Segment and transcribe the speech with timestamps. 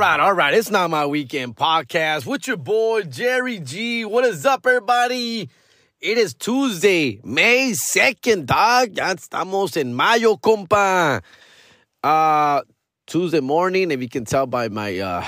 [0.00, 0.54] right, all right.
[0.54, 4.06] It's not my weekend podcast with your boy Jerry G.
[4.06, 5.50] What is up, everybody?
[6.00, 8.96] It is Tuesday, May 2nd, dog.
[8.96, 11.20] Ya estamos en mayo, compa.
[12.02, 12.62] Uh,
[13.06, 15.22] Tuesday morning, if you can tell by my uh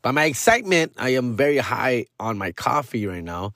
[0.00, 3.52] by my excitement, I am very high on my coffee right now.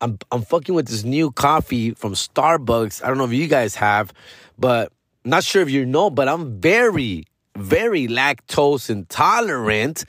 [0.00, 3.02] I'm I'm fucking with this new coffee from Starbucks.
[3.02, 4.12] I don't know if you guys have,
[4.56, 4.92] but
[5.24, 7.24] not sure if you know, but I'm very,
[7.56, 10.04] very lactose intolerant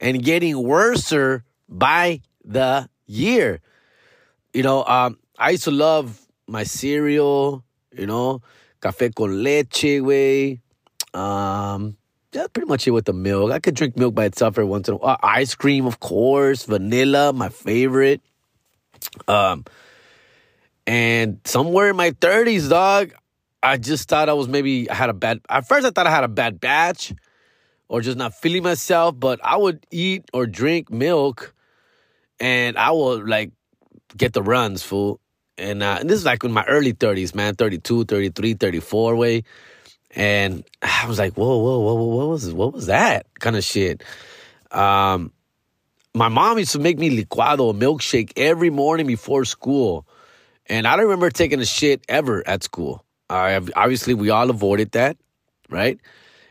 [0.00, 3.60] and getting worser by the year.
[4.52, 8.42] You know, um, I used to love my cereal, you know,
[8.80, 10.60] café con leche, way.
[11.14, 11.96] Um,
[12.30, 13.50] that's pretty much it with the milk.
[13.52, 15.18] I could drink milk by itself every once in a while.
[15.22, 18.20] Ice cream, of course, vanilla, my favorite.
[19.26, 19.64] Um,
[20.86, 23.12] and somewhere in my 30s, dog,
[23.62, 25.40] I just thought I was maybe I had a bad.
[25.48, 27.12] At first, I thought I had a bad batch,
[27.88, 29.18] or just not feeling myself.
[29.18, 31.54] But I would eat or drink milk,
[32.38, 33.52] and I would like
[34.16, 35.20] get the runs, fool.
[35.56, 39.42] And, uh, and this is like in my early 30s, man, 32, 33, 34 way.
[40.12, 43.64] And I was like, whoa, whoa, whoa, whoa, what was what was that kind of
[43.64, 44.02] shit?
[44.70, 45.32] Um,
[46.14, 50.06] my mom used to make me licuado, a milkshake every morning before school.
[50.66, 53.04] And I don't remember taking a shit ever at school.
[53.30, 55.16] I have, obviously we all avoided that,
[55.68, 55.98] right?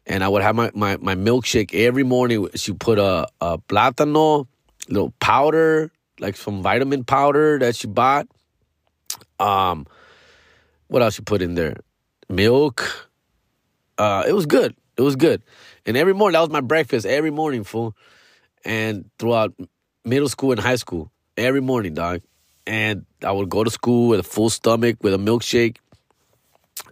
[0.06, 2.47] And I would have my, my, my milkshake every morning.
[2.56, 4.47] She put a, a plátano,
[4.88, 8.28] little powder, like some vitamin powder that she bought.
[9.39, 9.86] Um,
[10.88, 11.78] what else she put in there?
[12.30, 13.09] Milk.
[13.98, 14.75] Uh, it was good.
[14.98, 15.42] It was good.
[15.86, 17.95] And every morning that was my breakfast every morning, fool.
[18.64, 19.53] And throughout
[20.05, 22.22] middle school and high school, every morning, dog.
[22.66, 25.78] And I would go to school with a full stomach with a milkshake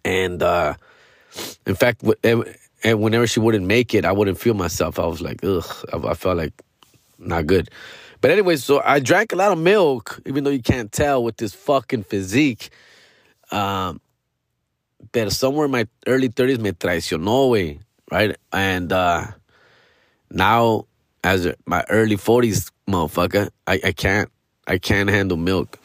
[0.04, 0.76] and uh,
[1.66, 5.00] in fact, and whenever she wouldn't make it, I wouldn't feel myself.
[5.00, 6.54] I was like, ugh, I, felt like
[7.18, 7.70] not good.
[8.22, 11.38] But anyway, so I drank a lot of milk, even though you can't tell with
[11.38, 12.70] this fucking physique.
[13.52, 14.02] Um,
[15.12, 17.80] but somewhere in my early 30s me traicionó, way,
[18.12, 18.36] right?
[18.52, 19.28] And uh,
[20.32, 20.86] now,
[21.24, 24.30] as my early 40s, motherfucker, I, I can't,
[24.68, 25.80] I can't handle milk.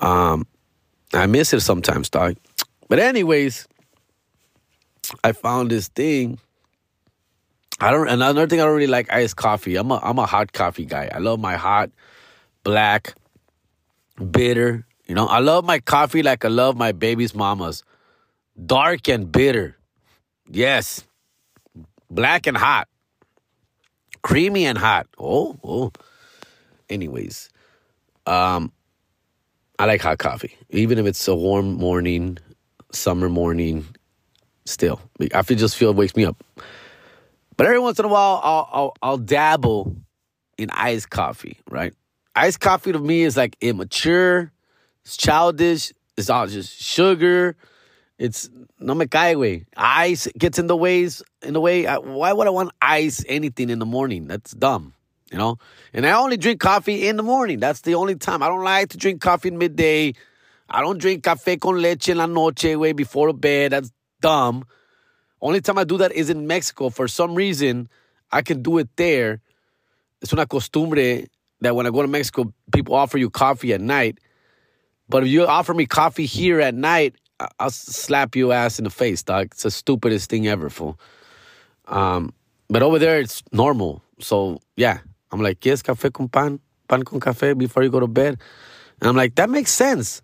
[0.00, 0.46] Um,
[1.12, 2.36] I miss it sometimes, dog.
[2.88, 3.66] But anyways,
[5.24, 6.38] I found this thing.
[7.80, 8.08] I don't.
[8.08, 9.76] Another thing I don't really like iced coffee.
[9.76, 11.10] I'm a I'm a hot coffee guy.
[11.12, 11.90] I love my hot,
[12.64, 13.14] black,
[14.30, 14.86] bitter.
[15.06, 17.84] You know, I love my coffee like I love my baby's mamas,
[18.64, 19.76] dark and bitter.
[20.48, 21.04] Yes,
[22.10, 22.88] black and hot,
[24.22, 25.06] creamy and hot.
[25.18, 25.92] Oh, oh.
[26.88, 27.50] Anyways,
[28.26, 28.72] um,
[29.78, 32.38] I like hot coffee, even if it's a warm morning
[32.96, 33.86] summer morning
[34.64, 35.00] still.
[35.34, 36.42] I feel just feel it wakes me up.
[37.56, 39.96] But every once in a while, I'll, I'll, I'll dabble
[40.58, 41.94] in iced coffee, right?
[42.34, 44.52] Iced coffee to me is like immature,
[45.04, 47.56] it's childish, it's all just sugar.
[48.18, 48.48] It's
[48.80, 49.64] no me.
[49.76, 51.86] Ice gets in the ways in the way.
[51.86, 54.26] I, why would I want ice anything in the morning?
[54.26, 54.94] That's dumb,
[55.30, 55.58] you know.
[55.92, 57.60] And I only drink coffee in the morning.
[57.60, 58.42] That's the only time.
[58.42, 60.14] I don't like to drink coffee in midday.
[60.68, 63.72] I don't drink café con leche en la noche, way before bed.
[63.72, 63.90] That's
[64.20, 64.64] dumb.
[65.40, 66.90] Only time I do that is in Mexico.
[66.90, 67.88] For some reason,
[68.32, 69.40] I can do it there.
[70.20, 71.26] It's una costumbre
[71.60, 74.18] that when I go to Mexico, people offer you coffee at night.
[75.08, 77.14] But if you offer me coffee here at night,
[77.60, 79.48] I'll slap your ass in the face, dog.
[79.52, 80.98] It's the stupidest thing ever, fool.
[81.86, 82.32] Um,
[82.68, 84.02] but over there, it's normal.
[84.18, 84.98] So, yeah.
[85.30, 86.60] I'm like, yes, café con pan?
[86.88, 88.38] Pan con café before you go to bed?
[89.00, 90.22] And I'm like, that makes sense.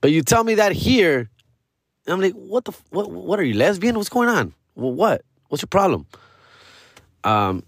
[0.00, 1.30] But you tell me that here,
[2.06, 3.96] I'm like, what the, what, what are you, lesbian?
[3.96, 4.54] What's going on?
[4.74, 5.22] Well, what?
[5.48, 6.06] What's your problem?
[7.24, 7.62] Um,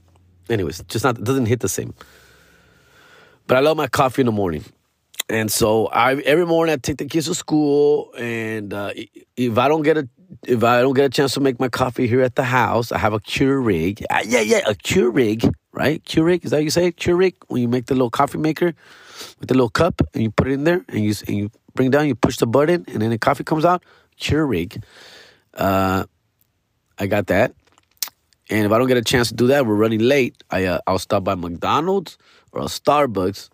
[0.49, 1.95] anyways, just not, it doesn't hit the same.
[3.47, 4.65] But I love my coffee in the morning.
[5.31, 8.93] And so I every morning I take the kids to school, and uh,
[9.37, 10.09] if I don't get a
[10.47, 12.99] if I don't get a chance to make my coffee here at the house, I
[12.99, 14.03] have a Keurig.
[14.09, 16.03] Uh, yeah, yeah, a Keurig, right?
[16.05, 18.73] Keurig is that you say Keurig when you make the little coffee maker
[19.39, 21.91] with the little cup and you put it in there and you and you bring
[21.91, 23.85] down, you push the button, and then the coffee comes out.
[24.21, 24.83] Keurig.
[25.55, 26.05] Uh,
[26.99, 27.55] I got that.
[28.51, 30.43] And if I don't get a chance to do that, we're running late.
[30.51, 32.17] I uh, I'll stop by McDonald's
[32.53, 33.51] or a Starbucks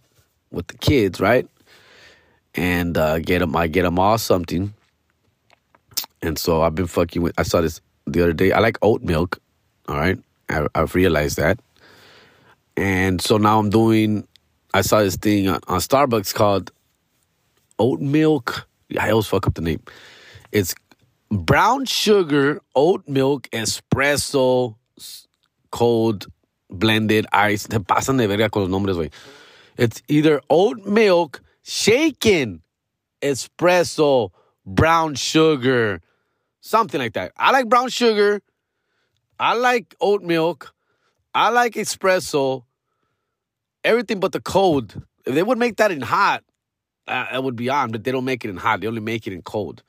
[0.51, 1.49] with the kids, right?
[2.55, 3.57] And uh, get them.
[3.57, 4.73] I get them all something.
[6.23, 7.35] And so I've been fucking with.
[7.39, 8.53] I saw this the other day.
[8.53, 9.41] I like oat milk.
[9.89, 10.19] All right,
[10.49, 11.59] I, I've realized that.
[12.77, 14.27] And so now I'm doing.
[14.73, 16.71] I saw this thing on, on Starbucks called
[17.79, 18.69] oat milk.
[18.99, 19.83] I always fuck up the name.
[20.53, 20.75] It's
[21.31, 24.77] brown sugar, oat milk, espresso,
[25.71, 26.27] cold
[26.71, 27.65] blended ice.
[27.65, 29.13] Te pasan de verga con los nombres, güey.
[29.77, 32.63] It's either oat milk, shaken,
[33.21, 34.31] espresso,
[34.65, 36.01] brown sugar,
[36.61, 37.33] something like that.
[37.37, 38.41] I like brown sugar.
[39.39, 40.73] I like oat milk.
[41.35, 42.65] I like espresso.
[43.83, 45.03] Everything but the cold.
[45.27, 46.45] If they would make that in hot,
[47.07, 48.81] it would be on, but they don't make it in hot.
[48.81, 49.83] They only make it in cold.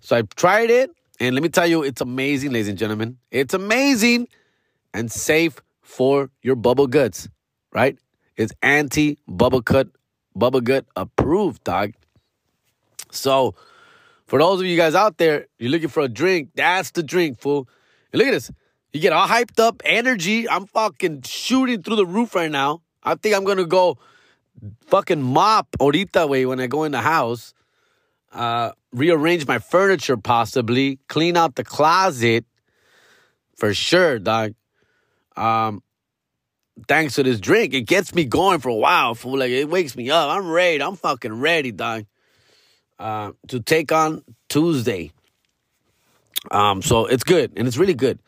[0.00, 3.18] So I tried it, and let me tell you, it's amazing, ladies and gentlemen.
[3.30, 4.28] It's amazing
[4.92, 7.28] and safe for your bubble guts,
[7.72, 7.98] right?
[8.36, 9.88] It's anti bubble cut,
[10.34, 11.92] bubble gut approved, dog.
[13.10, 13.54] So,
[14.26, 17.40] for those of you guys out there, you're looking for a drink, that's the drink,
[17.40, 17.68] fool.
[18.12, 18.50] And look at this.
[18.92, 20.48] You get all hyped up, energy.
[20.48, 22.82] I'm fucking shooting through the roof right now.
[23.02, 23.98] I think I'm gonna go
[24.86, 27.54] fucking mop ahorita way when I go in the house.
[28.32, 32.44] Uh, rearrange my furniture possibly, clean out the closet
[33.56, 34.54] for sure, dog.
[35.36, 35.82] Um,
[36.88, 39.14] thanks to this drink, it gets me going for a while.
[39.14, 40.30] Fool, like it wakes me up.
[40.30, 40.82] I'm ready.
[40.82, 42.06] I'm fucking ready, dog.
[42.98, 45.12] Uh, to take on Tuesday.
[46.50, 48.18] Um, so it's good and it's really good.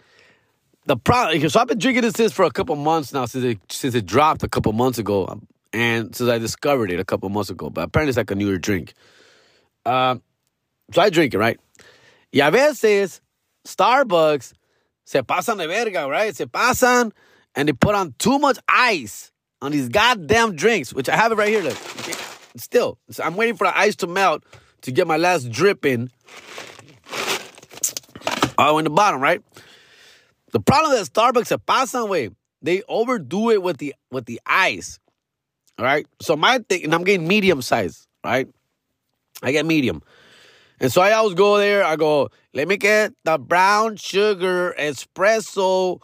[0.87, 3.95] The problem, so I've been drinking this for a couple months now since it since
[3.95, 5.41] it dropped a couple months ago,
[5.73, 7.71] and since I discovered it a couple months ago.
[7.71, 8.95] But apparently it's like a newer drink.
[9.85, 10.23] Um,
[10.93, 11.59] so I drink it right.
[12.33, 13.21] Y a veces
[13.67, 14.53] Starbucks
[15.05, 16.35] se pasan de verga, right?
[16.35, 17.13] Se pasan
[17.55, 21.37] and they put on too much ice on these goddamn drinks, which I have it
[21.37, 21.63] right here.
[21.63, 21.77] Look,
[22.57, 24.45] still, I'm waiting for the ice to melt
[24.83, 26.11] to get my last drip in.
[28.61, 29.41] Oh, in the bottom, right?
[30.53, 32.31] The problem that Starbucks se pasan, way
[32.63, 34.99] they overdo it with the with the ice.
[35.79, 36.07] Right.
[36.21, 38.49] So my thing, and I'm getting medium size, right?
[39.43, 40.03] I get medium.
[40.81, 41.85] And so I always go there.
[41.85, 46.01] I go, let me get the brown sugar espresso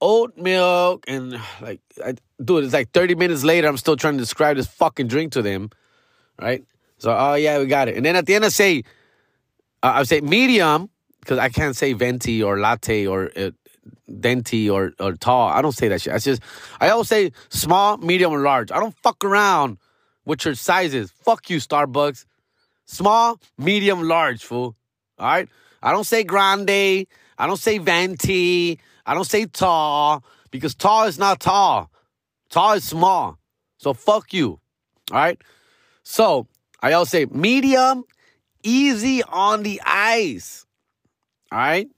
[0.00, 4.18] oat milk and like I, dude it's like 30 minutes later i'm still trying to
[4.18, 5.70] describe this fucking drink to them
[6.40, 6.64] right
[6.98, 8.82] so oh yeah we got it and then at the end i say
[9.82, 10.90] uh, i say medium
[11.20, 13.50] because i can't say venti or latte or uh,
[14.10, 16.42] denti or or tall i don't say that shit i just
[16.80, 19.78] i always say small medium or large i don't fuck around
[20.24, 22.24] with your sizes fuck you starbucks
[22.84, 24.76] small medium large fool
[25.18, 25.48] all right
[25.82, 26.70] i don't say grande
[27.38, 31.90] i don't say venti I don't say tall because tall is not tall.
[32.50, 33.38] Tall is small.
[33.78, 34.58] So fuck you.
[35.12, 35.40] All right.
[36.02, 36.48] So
[36.82, 38.04] I always say medium,
[38.64, 40.66] easy on the ice.
[41.52, 41.88] All right.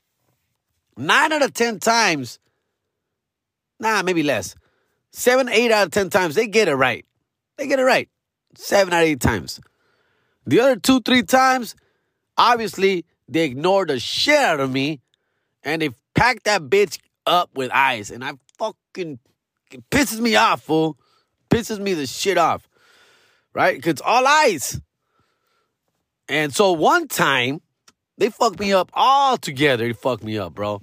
[0.99, 2.41] Nine out of 10 times,
[3.79, 4.57] nah, maybe less.
[5.13, 7.07] Seven, eight out of 10 times, they get it right.
[7.57, 8.09] They get it right.
[8.57, 9.61] Seven out of eight times.
[10.45, 11.77] The other two, three times,
[12.37, 15.01] obviously, they ignore the shit out of me
[15.63, 18.11] and they pack that bitch up with ice.
[18.11, 19.21] And I fucking,
[19.93, 20.99] pisses me off, fool.
[21.49, 22.69] Pisses me the shit off.
[23.55, 23.77] Right?
[23.77, 24.81] Because all ice.
[26.29, 27.61] And so one time,
[28.19, 29.87] they fucked me up all together.
[29.87, 30.83] They fucked me up, bro.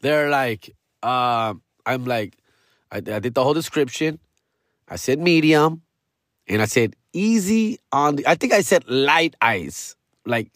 [0.00, 1.54] They're like, uh,
[1.86, 2.36] I'm like,
[2.90, 4.18] I, I did the whole description.
[4.88, 5.82] I said medium.
[6.48, 9.94] And I said easy on the, I think I said light ice.
[10.26, 10.50] Like,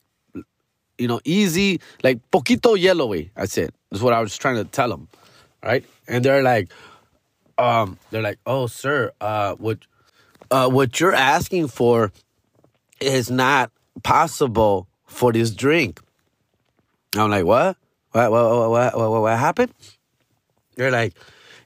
[0.98, 3.30] you know, easy, like poquito yellowy.
[3.36, 3.70] I said.
[3.90, 5.08] That's what I was trying to tell them.
[5.62, 5.84] Right?
[6.06, 6.70] And they're like,
[7.56, 9.78] um, they're like, oh, sir, uh, what,
[10.50, 12.12] uh, what you're asking for
[13.00, 13.70] is not
[14.02, 16.00] possible for this drink.
[17.16, 17.76] I'm like, what?
[18.12, 19.72] What, what, what, what, what happened?
[20.76, 21.14] They're like,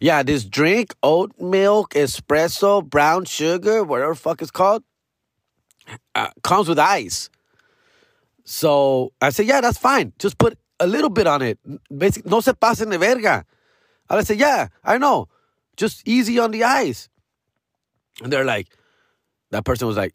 [0.00, 4.82] yeah, this drink, oat milk, espresso, brown sugar, whatever fuck it's called,
[6.14, 7.28] uh, comes with ice.
[8.44, 10.12] So I said, yeah, that's fine.
[10.18, 11.58] Just put a little bit on it.
[11.96, 13.44] Basically, no se pasen de verga.
[14.10, 15.28] And I said, yeah, I know.
[15.76, 17.08] Just easy on the ice.
[18.22, 18.68] And they're like,
[19.50, 20.14] that person was like,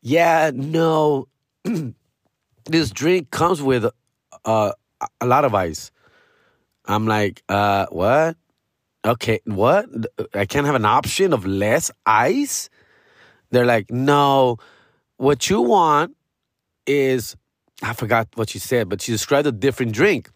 [0.00, 1.28] yeah, no.
[2.64, 3.86] this drink comes with
[4.44, 4.72] uh,
[5.20, 5.90] a lot of ice.
[6.86, 8.36] I'm like, uh, what?
[9.04, 9.86] Okay, what?
[10.34, 12.68] I can't have an option of less ice?
[13.50, 14.58] They're like, no.
[15.16, 16.16] What you want
[16.86, 17.36] is
[17.82, 20.30] I forgot what she said, but she described a different drink.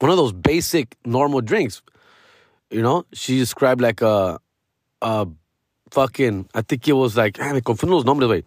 [0.00, 1.82] One of those basic normal drinks.
[2.70, 4.38] You know, she described like a,
[5.02, 5.26] a
[5.90, 8.44] fucking, I think it was like, me confundo los nombres.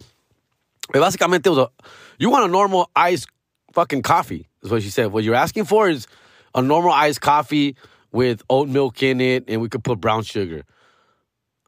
[0.94, 1.70] Eh, básicamente, it was a,
[2.18, 3.28] you want a normal iced
[3.74, 5.12] fucking coffee, is what she said.
[5.12, 6.08] What you're asking for is
[6.54, 7.76] a normal iced coffee
[8.12, 10.64] with oat milk in it, and we could put brown sugar.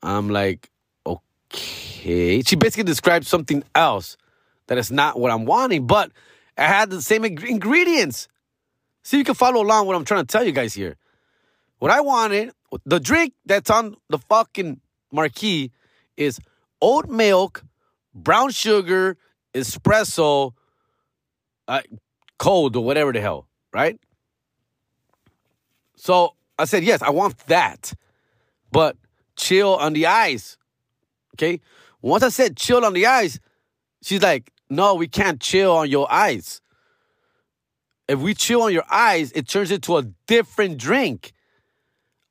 [0.01, 0.69] I'm like,
[1.05, 2.41] okay.
[2.41, 4.17] She basically described something else
[4.67, 6.11] that is not what I'm wanting, but
[6.57, 8.27] I had the same ingredients.
[9.03, 10.97] See, you can follow along what I'm trying to tell you guys here.
[11.79, 12.53] What I wanted
[12.85, 14.79] the drink that's on the fucking
[15.11, 15.71] marquee
[16.17, 16.39] is
[16.81, 17.63] oat milk,
[18.13, 19.17] brown sugar,
[19.53, 20.53] espresso,
[21.67, 21.81] uh,
[22.37, 23.99] cold or whatever the hell, right?
[25.95, 27.93] So I said, yes, I want that,
[28.71, 28.97] but
[29.35, 30.57] chill on the ice.
[31.35, 31.61] Okay.
[32.01, 33.39] Once I said chill on the ice,
[34.01, 36.61] she's like, no, we can't chill on your ice.
[38.07, 41.31] If we chill on your ice, it turns into a different drink.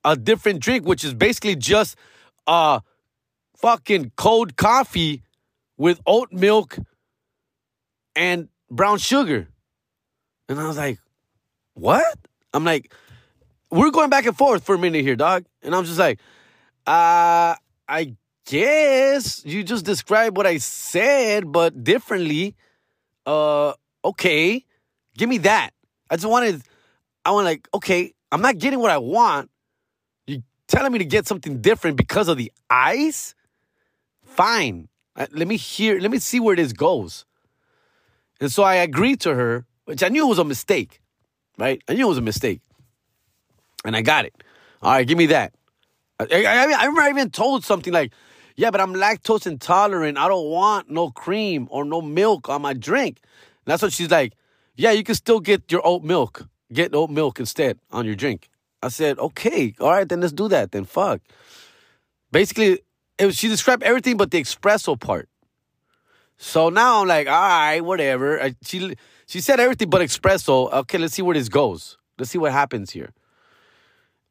[0.05, 1.97] A different drink, which is basically just
[2.47, 2.81] uh
[3.57, 5.23] fucking cold coffee
[5.83, 6.79] with oat milk
[8.15, 9.49] and brown sugar.
[10.49, 11.01] And I was like,
[11.75, 12.17] what?
[12.55, 12.95] I'm like,
[13.69, 15.45] we're going back and forth for a minute here, dog.
[15.61, 16.21] And I'm just like,
[16.87, 17.57] uh,
[17.89, 18.15] I
[18.47, 22.55] guess you just described what I said, but differently.
[23.27, 23.73] Uh,
[24.05, 24.65] okay,
[25.19, 25.71] give me that.
[26.09, 26.63] I just wanted,
[27.25, 29.51] I want like, okay, I'm not getting what I want.
[30.29, 33.35] You telling me to get something different because of the ice?
[34.25, 34.89] Fine.
[35.17, 36.01] Let me hear.
[36.01, 37.25] Let me see where this goes.
[38.41, 41.01] And so I agreed to her, which I knew was a mistake,
[41.59, 41.83] right?
[41.89, 42.61] I knew it was a mistake,
[43.85, 44.35] and I got it.
[44.81, 45.55] All right, give me that.
[46.19, 48.13] I, I, I remember I even told something like,
[48.57, 50.19] "Yeah, but I'm lactose intolerant.
[50.19, 53.21] I don't want no cream or no milk on my drink."
[53.65, 54.33] And that's what she's like.
[54.75, 56.49] Yeah, you can still get your oat milk.
[56.73, 58.49] Get oat milk instead on your drink.
[58.83, 60.73] I said, okay, all right, then let's do that.
[60.73, 61.21] Then fuck.
[62.31, 62.81] Basically,
[63.19, 65.29] it was, she described everything but the espresso part.
[66.39, 68.43] So now I'm like, all right, whatever.
[68.43, 70.73] I, she she said everything but espresso.
[70.73, 71.99] Okay, let's see where this goes.
[72.19, 73.13] Let's see what happens here.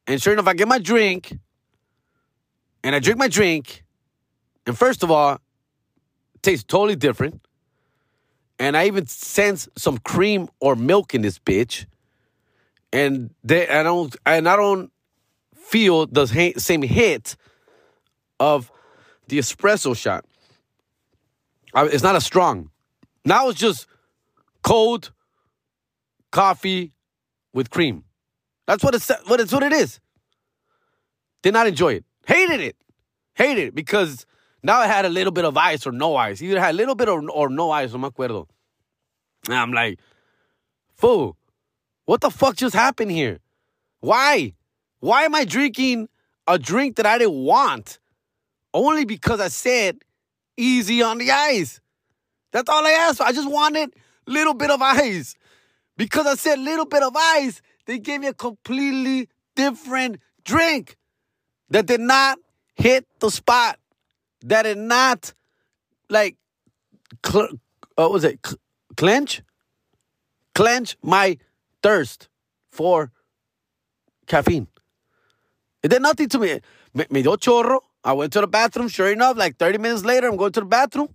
[0.07, 1.37] And sure enough, I get my drink,
[2.83, 3.83] and I drink my drink,
[4.65, 5.35] and first of all,
[6.35, 7.41] it tastes totally different.
[8.59, 11.85] And I even sense some cream or milk in this bitch.
[12.93, 14.91] And they, I don't, and I don't
[15.55, 17.35] feel the same hit
[18.41, 18.71] of
[19.27, 20.25] the espresso shot.
[21.75, 22.71] It's not as strong.
[23.23, 23.85] Now it's just
[24.63, 25.11] cold
[26.31, 26.91] coffee
[27.53, 28.03] with cream.
[28.65, 29.99] That's what it's what it's what it is.
[31.43, 32.05] Did not enjoy it.
[32.25, 32.75] Hated it.
[33.35, 34.25] Hated it because
[34.63, 36.41] now it had a little bit of ice or no ice.
[36.41, 38.47] Either had a little bit or, or no ice, no me acuerdo.
[39.47, 39.99] And I'm like,
[40.95, 41.37] fool,
[42.05, 43.39] what the fuck just happened here?
[43.99, 44.53] Why?
[44.99, 46.09] Why am I drinking
[46.47, 47.99] a drink that I didn't want?
[48.73, 49.99] Only because I said
[50.57, 51.81] easy on the ice.
[52.51, 53.23] That's all I asked for.
[53.23, 53.93] I just wanted
[54.27, 55.35] little bit of ice.
[55.97, 60.97] Because I said little bit of ice, they gave me a completely different drink
[61.69, 62.39] that did not
[62.75, 63.77] hit the spot.
[64.43, 65.33] That did not
[66.09, 66.37] like
[67.25, 67.59] cl-
[67.95, 68.39] what was it?
[68.45, 68.57] Cl-
[68.97, 69.41] clench?
[70.55, 71.37] Clench my
[71.83, 72.27] thirst
[72.71, 73.11] for
[74.27, 74.67] caffeine.
[75.83, 76.59] It did nothing to me.
[76.93, 77.79] Me, me dio chorro.
[78.03, 78.87] I went to the bathroom.
[78.87, 81.09] Sure enough, like 30 minutes later, I'm going to the bathroom,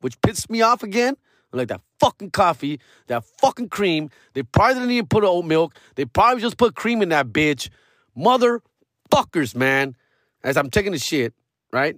[0.00, 1.16] which pissed me off again.
[1.52, 4.10] I'm like that fucking coffee, that fucking cream.
[4.34, 5.74] They probably didn't even put oat milk.
[5.96, 7.68] They probably just put cream in that bitch.
[8.16, 9.96] Motherfuckers, man.
[10.44, 11.34] As I'm taking the shit,
[11.72, 11.96] right?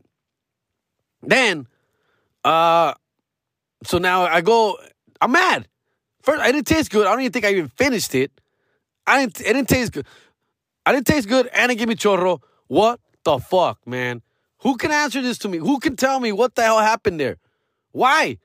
[1.23, 1.67] Then,
[2.45, 2.95] uh,
[3.85, 4.77] so now I go,
[5.21, 5.69] I'm mad.
[6.23, 7.07] First, I didn't taste good.
[7.07, 8.33] I don't even think I even finished it.
[9.07, 10.07] I didn't, it didn't taste good.
[10.87, 12.41] I didn't taste good and it gave me chorro.
[12.67, 14.23] What the fuck, man?
[14.61, 15.59] Who can answer this to me?
[15.59, 17.37] Who can tell me what the hell happened there?
[17.93, 18.39] Why?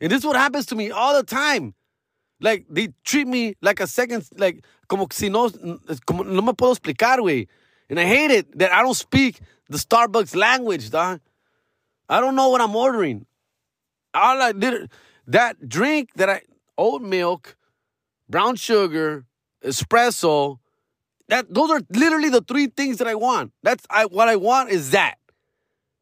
[0.00, 1.74] And this is what happens to me all the time.
[2.40, 5.50] Like, they treat me like a second, like, como si no,
[6.06, 7.48] como no me puedo explicar, güey.
[7.88, 11.20] And I hate it that I don't speak the Starbucks language, dog.
[12.08, 13.26] I don't know what I'm ordering.
[14.14, 14.90] All I did,
[15.26, 16.42] that drink that I,
[16.78, 17.56] oat milk,
[18.28, 19.24] brown sugar,
[19.64, 20.58] espresso,
[21.28, 23.52] that those are literally the three things that I want.
[23.62, 25.16] That's I what I want is that.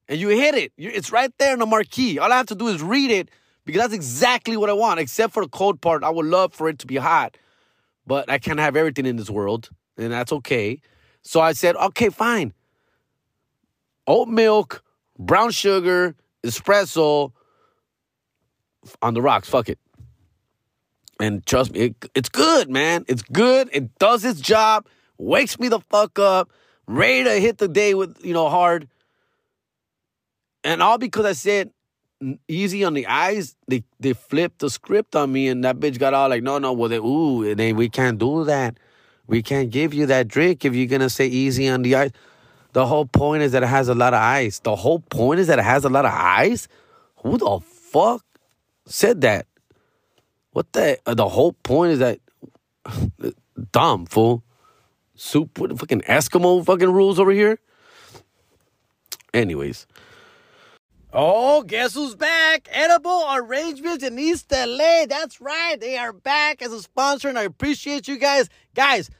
[0.08, 0.72] And you hit it.
[0.76, 2.18] It's right there in the marquee.
[2.18, 3.30] All I have to do is read it
[3.64, 6.04] because that's exactly what I want, except for the cold part.
[6.04, 7.38] I would love for it to be hot,
[8.06, 10.80] but I can't have everything in this world, and that's okay.
[11.22, 12.52] So I said, okay, fine.
[14.06, 14.82] Oat milk,
[15.18, 17.32] brown sugar, espresso
[19.00, 19.48] on the rocks.
[19.48, 19.78] Fuck it.
[21.18, 23.06] And trust me, it, it's good, man.
[23.08, 23.70] It's good.
[23.72, 24.86] It does its job
[25.18, 26.50] wakes me the fuck up,
[26.86, 28.88] ready to hit the day with, you know, hard.
[30.62, 31.70] And all because I said
[32.48, 36.14] easy on the eyes, they, they flipped the script on me and that bitch got
[36.14, 38.78] all like, no, no, well, they, ooh, they, we can't do that.
[39.26, 42.10] We can't give you that drink if you're going to say easy on the eyes.
[42.74, 44.58] The whole point is that it has a lot of ice.
[44.58, 46.66] The whole point is that it has a lot of ice?
[47.18, 48.24] Who the fuck
[48.86, 49.46] said that?
[50.50, 50.98] What the?
[51.06, 52.18] Uh, the whole point is that
[53.72, 54.42] dumb fool.
[55.14, 57.58] Soup with fucking Eskimo fucking rules over here.
[59.32, 59.86] Anyways.
[61.12, 62.68] Oh, guess who's back?
[62.72, 65.06] Edible Arrangements in East LA.
[65.06, 65.76] That's right.
[65.78, 68.48] They are back as a sponsor, and I appreciate you guys.
[68.74, 69.10] Guys,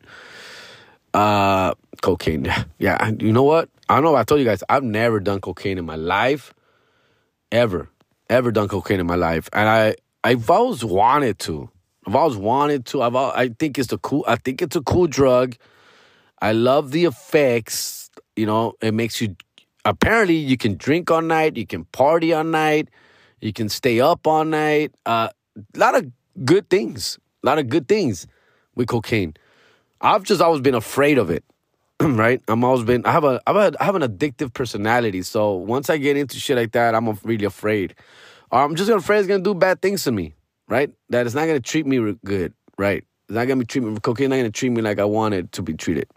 [1.14, 2.48] Uh, cocaine.
[2.80, 3.70] Yeah, you know what?
[3.90, 6.54] I don't know if I told you guys, I've never done cocaine in my life.
[7.52, 7.90] Ever.
[8.30, 9.50] Ever done cocaine in my life.
[9.52, 11.72] And I, I've always wanted to.
[12.06, 13.02] I've always wanted to.
[13.02, 15.56] I've all, I think it's a cool I think it's a cool drug.
[16.40, 18.12] I love the effects.
[18.36, 19.36] You know, it makes you
[19.86, 22.90] apparently you can drink all night, you can party all night,
[23.42, 24.94] you can stay up all night.
[25.06, 26.12] Uh, a lot of
[26.46, 27.18] good things.
[27.44, 28.28] A lot of good things
[28.76, 29.34] with cocaine.
[30.00, 31.44] I've just always been afraid of it.
[32.02, 32.42] right?
[32.48, 35.22] I'm always been I have a I have, I have an addictive personality.
[35.22, 37.94] So once I get into shit like that, I'm really afraid.
[38.52, 40.34] Or I'm just afraid it's gonna do bad things to me,
[40.70, 40.90] right?
[41.10, 43.04] That it's not gonna treat me good, right?
[43.28, 44.30] It's not gonna be treat me cocaine.
[44.30, 46.08] Not gonna treat me like I wanted to be treated.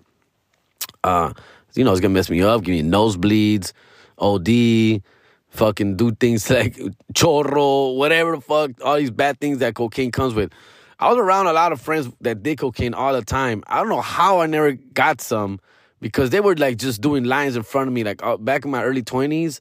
[1.02, 1.32] Uh,
[1.74, 3.72] you know, it's gonna mess me up, give me nosebleeds,
[4.18, 5.02] OD,
[5.48, 6.76] fucking do things like
[7.12, 10.52] chorro, whatever the fuck, all these bad things that cocaine comes with.
[11.00, 13.64] I was around a lot of friends that did cocaine all the time.
[13.66, 15.58] I don't know how I never got some
[16.02, 18.02] because they were like just doing lines in front of me.
[18.02, 19.60] Like uh, back in my early 20s,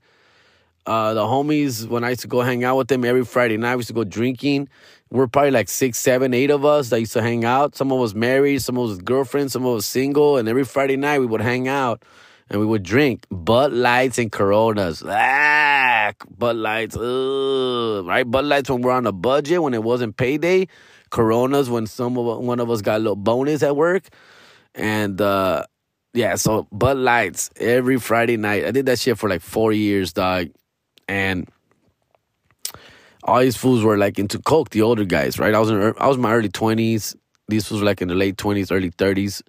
[0.88, 3.76] uh, the homies, when I used to go hang out with them every Friday night,
[3.76, 4.68] we used to go drinking.
[5.12, 7.76] We're probably like six, seven, eight of us that used to hang out.
[7.76, 10.38] Some of us married, some of us girlfriends, some of us single.
[10.38, 12.04] And every Friday night we would hang out
[12.50, 15.04] and we would drink Bud Lights and Coronas.
[15.06, 18.30] Ah, Bud Lights, ugh, right?
[18.30, 20.68] Bud Lights when we're on a budget, when it wasn't payday.
[21.12, 24.08] Coronas when some of one of us got a little bonus at work,
[24.74, 25.66] and uh,
[26.14, 28.66] yeah, so Bud Lights every Friday night.
[28.66, 30.50] I did that shit for like four years, dog,
[31.08, 31.50] and
[33.24, 34.70] all these fools were like into coke.
[34.72, 35.54] The older guys, right?
[35.54, 37.16] I was in I was in my early twenties.
[37.48, 39.42] These fools were like in the late twenties, early thirties,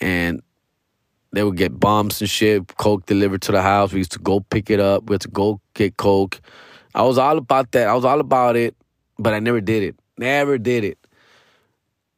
[0.00, 0.42] and
[1.32, 3.92] they would get bombs and shit, coke delivered to the house.
[3.92, 5.08] We used to go pick it up.
[5.08, 6.40] We had to go get coke.
[6.94, 7.88] I was all about that.
[7.88, 8.74] I was all about it,
[9.18, 9.96] but I never did it.
[10.18, 10.98] Never did it.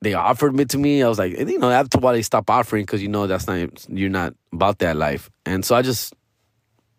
[0.02, 1.02] They offered me to me.
[1.02, 3.46] I was like, you know, after a while they stop offering because you know that's
[3.46, 5.30] not you're not about that life.
[5.46, 6.12] And so I just,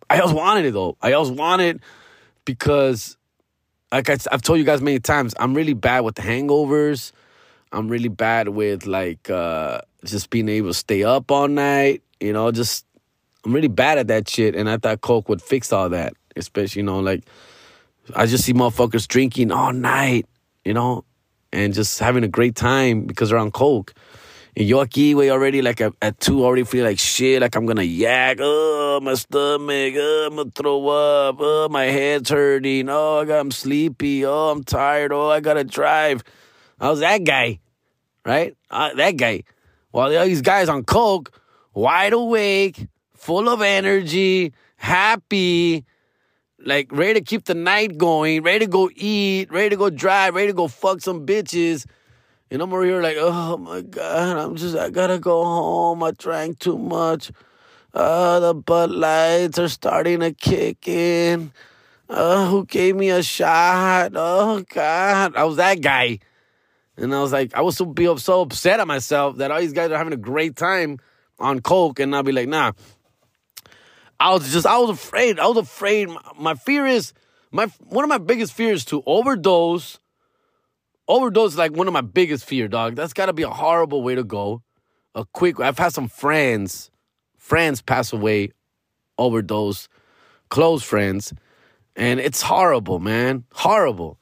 [0.09, 0.97] I always wanted it though.
[1.01, 1.81] I always wanted
[2.45, 3.17] because,
[3.91, 7.11] like I, I've told you guys many times, I'm really bad with the hangovers.
[7.73, 12.03] I'm really bad with like uh, just being able to stay up all night.
[12.21, 12.85] You know, just
[13.43, 14.55] I'm really bad at that shit.
[14.55, 16.13] And I thought Coke would fix all that.
[16.35, 17.25] Especially, you know, like
[18.15, 20.25] I just see motherfuckers drinking all night
[20.65, 21.03] you know,
[21.53, 23.93] and just having a great time because they're on coke.
[24.55, 27.83] And yo aquí, already like at, at, two, already feel like shit, like I'm gonna
[27.83, 28.37] yak.
[28.39, 29.93] Oh, my stomach.
[29.97, 31.37] Oh, I'm gonna throw up.
[31.39, 32.89] Oh, my head's hurting.
[32.89, 34.25] Oh, I got, I'm sleepy.
[34.25, 35.11] Oh, I'm tired.
[35.11, 36.23] Oh, I gotta drive.
[36.79, 37.59] I was that guy,
[38.25, 38.55] right?
[38.69, 39.43] Uh, that guy.
[39.91, 41.39] While all these guys on coke,
[41.73, 45.85] wide awake, full of energy, happy,
[46.65, 50.35] like ready to keep the night going, ready to go eat, ready to go drive,
[50.35, 51.85] ready to go fuck some bitches.
[52.49, 56.03] And I'm over here like, oh my God, I'm just, I gotta go home.
[56.03, 57.31] I drank too much.
[57.93, 61.51] Uh, the Bud Lights are starting to kick in.
[62.09, 64.11] Uh, who gave me a shot?
[64.15, 65.35] Oh God.
[65.35, 66.19] I was that guy.
[66.95, 69.73] And I was like, I was so, be so upset at myself that all these
[69.73, 70.99] guys are having a great time
[71.39, 71.99] on Coke.
[71.99, 72.73] And I'll be like, nah,
[74.19, 75.39] I was just I was afraid.
[75.39, 76.09] I was afraid.
[76.37, 77.13] My, fear is
[77.51, 79.99] my one of my biggest fears to overdose.
[81.07, 82.95] Overdose is like one of my biggest fear, dog.
[82.95, 84.63] That's got to be a horrible way to go.
[85.15, 85.59] A quick.
[85.59, 86.89] I've had some friends,
[87.37, 88.51] friends pass away,
[89.17, 89.89] overdose,
[90.49, 91.33] close friends,
[91.95, 93.43] and it's horrible, man.
[93.51, 94.17] Horrible.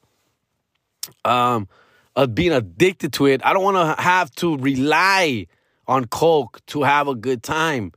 [1.24, 1.68] Um,
[2.14, 3.44] of being addicted to it.
[3.44, 5.46] I don't want to have to rely
[5.86, 7.92] on coke to have a good time.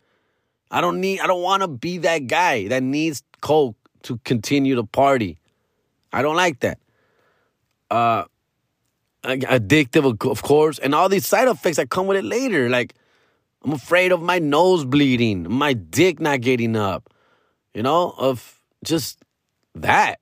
[0.75, 1.21] I don't need.
[1.21, 5.37] I don't want to be that guy that needs coke to continue to party.
[6.11, 6.79] I don't like that.
[7.89, 8.25] Uh,
[9.23, 12.69] addictive, of course, and all these side effects that come with it later.
[12.69, 12.93] Like,
[13.63, 17.09] I'm afraid of my nose bleeding, my dick not getting up,
[17.73, 19.19] you know, of just
[19.75, 20.19] that,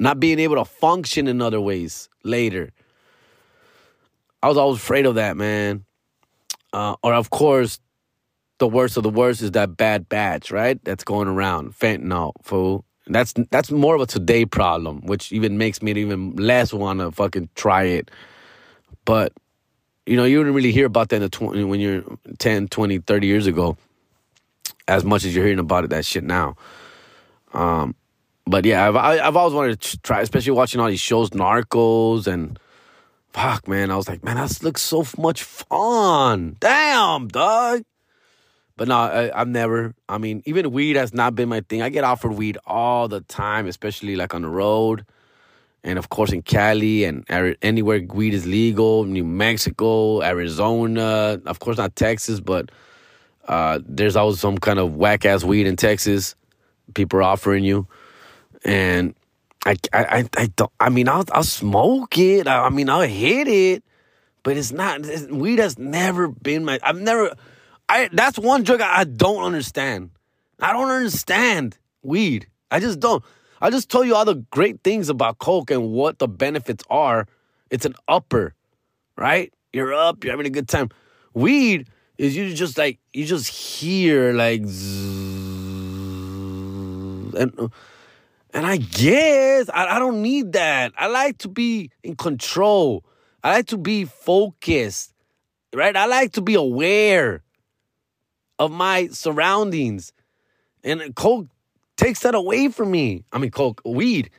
[0.00, 2.70] not being able to function in other ways later.
[4.42, 5.84] I was always afraid of that, man.
[6.72, 7.78] Uh, or, of course,
[8.62, 10.78] the worst of the worst is that bad batch, right?
[10.84, 12.84] That's going around, fentanyl, fool.
[13.08, 17.10] That's that's more of a today problem, which even makes me even less want to
[17.10, 18.08] fucking try it.
[19.04, 19.32] But
[20.06, 22.04] you know, you didn't really hear about that in the 20, when you're
[22.38, 23.76] 10, 20, 30 years ago
[24.86, 26.54] as much as you're hearing about it that shit now.
[27.52, 27.96] Um,
[28.46, 32.60] but yeah, I've I've always wanted to try, especially watching all these shows, Narcos and
[33.32, 33.90] fuck, man.
[33.90, 36.58] I was like, man, that looks so much fun.
[36.60, 37.82] Damn, dog.
[38.76, 39.94] But no, I, have never.
[40.08, 41.82] I mean, even weed has not been my thing.
[41.82, 45.04] I get offered weed all the time, especially like on the road,
[45.84, 47.24] and of course in Cali and
[47.62, 49.04] anywhere weed is legal.
[49.04, 52.70] New Mexico, Arizona, of course not Texas, but
[53.46, 56.34] uh, there's always some kind of whack ass weed in Texas.
[56.94, 57.86] People are offering you,
[58.64, 59.14] and
[59.64, 60.72] I, I, I, don't.
[60.80, 62.46] I mean, I'll, I'll smoke it.
[62.46, 63.84] I, I mean, I'll hit it,
[64.42, 65.04] but it's not.
[65.04, 66.78] It's, weed has never been my.
[66.82, 67.34] I've never.
[67.92, 70.10] I that's one drug I, I don't understand.
[70.58, 72.46] I don't understand weed.
[72.70, 73.22] I just don't.
[73.60, 77.26] I just told you all the great things about coke and what the benefits are.
[77.70, 78.54] It's an upper,
[79.16, 79.52] right?
[79.74, 80.24] You're up.
[80.24, 80.88] You're having a good time.
[81.34, 84.62] Weed is you just like you just hear like.
[87.34, 87.70] and
[88.54, 90.94] and I guess I, I don't need that.
[90.96, 93.04] I like to be in control.
[93.44, 95.12] I like to be focused,
[95.74, 95.94] right?
[95.94, 97.41] I like to be aware
[98.58, 100.12] of my surroundings.
[100.84, 101.46] And Coke
[101.96, 103.24] takes that away from me.
[103.32, 104.30] I mean, Coke, weed.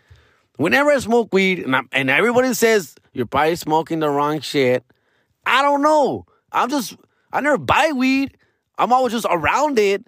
[0.57, 4.83] Whenever I smoke weed, and, I, and everybody says you're probably smoking the wrong shit,
[5.45, 6.25] I don't know.
[6.51, 6.95] I'm just,
[7.31, 8.37] I never buy weed.
[8.77, 10.05] I'm always just around it.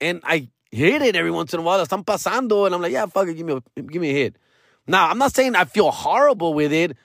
[0.00, 1.84] And I hit it every once in a while.
[1.84, 4.36] Están pasando, and I'm like, yeah, fuck it, give me a, give me a hit.
[4.86, 6.96] Now, I'm not saying I feel horrible with it.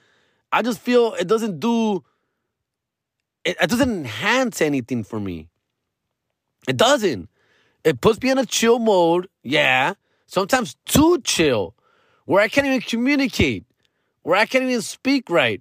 [0.52, 2.02] I just feel it doesn't do,
[3.44, 5.49] it, it doesn't enhance anything for me.
[6.70, 7.28] It doesn't.
[7.82, 9.94] It puts me in a chill mode, yeah.
[10.26, 11.74] Sometimes too chill,
[12.26, 13.64] where I can't even communicate,
[14.22, 15.60] where I can't even speak right,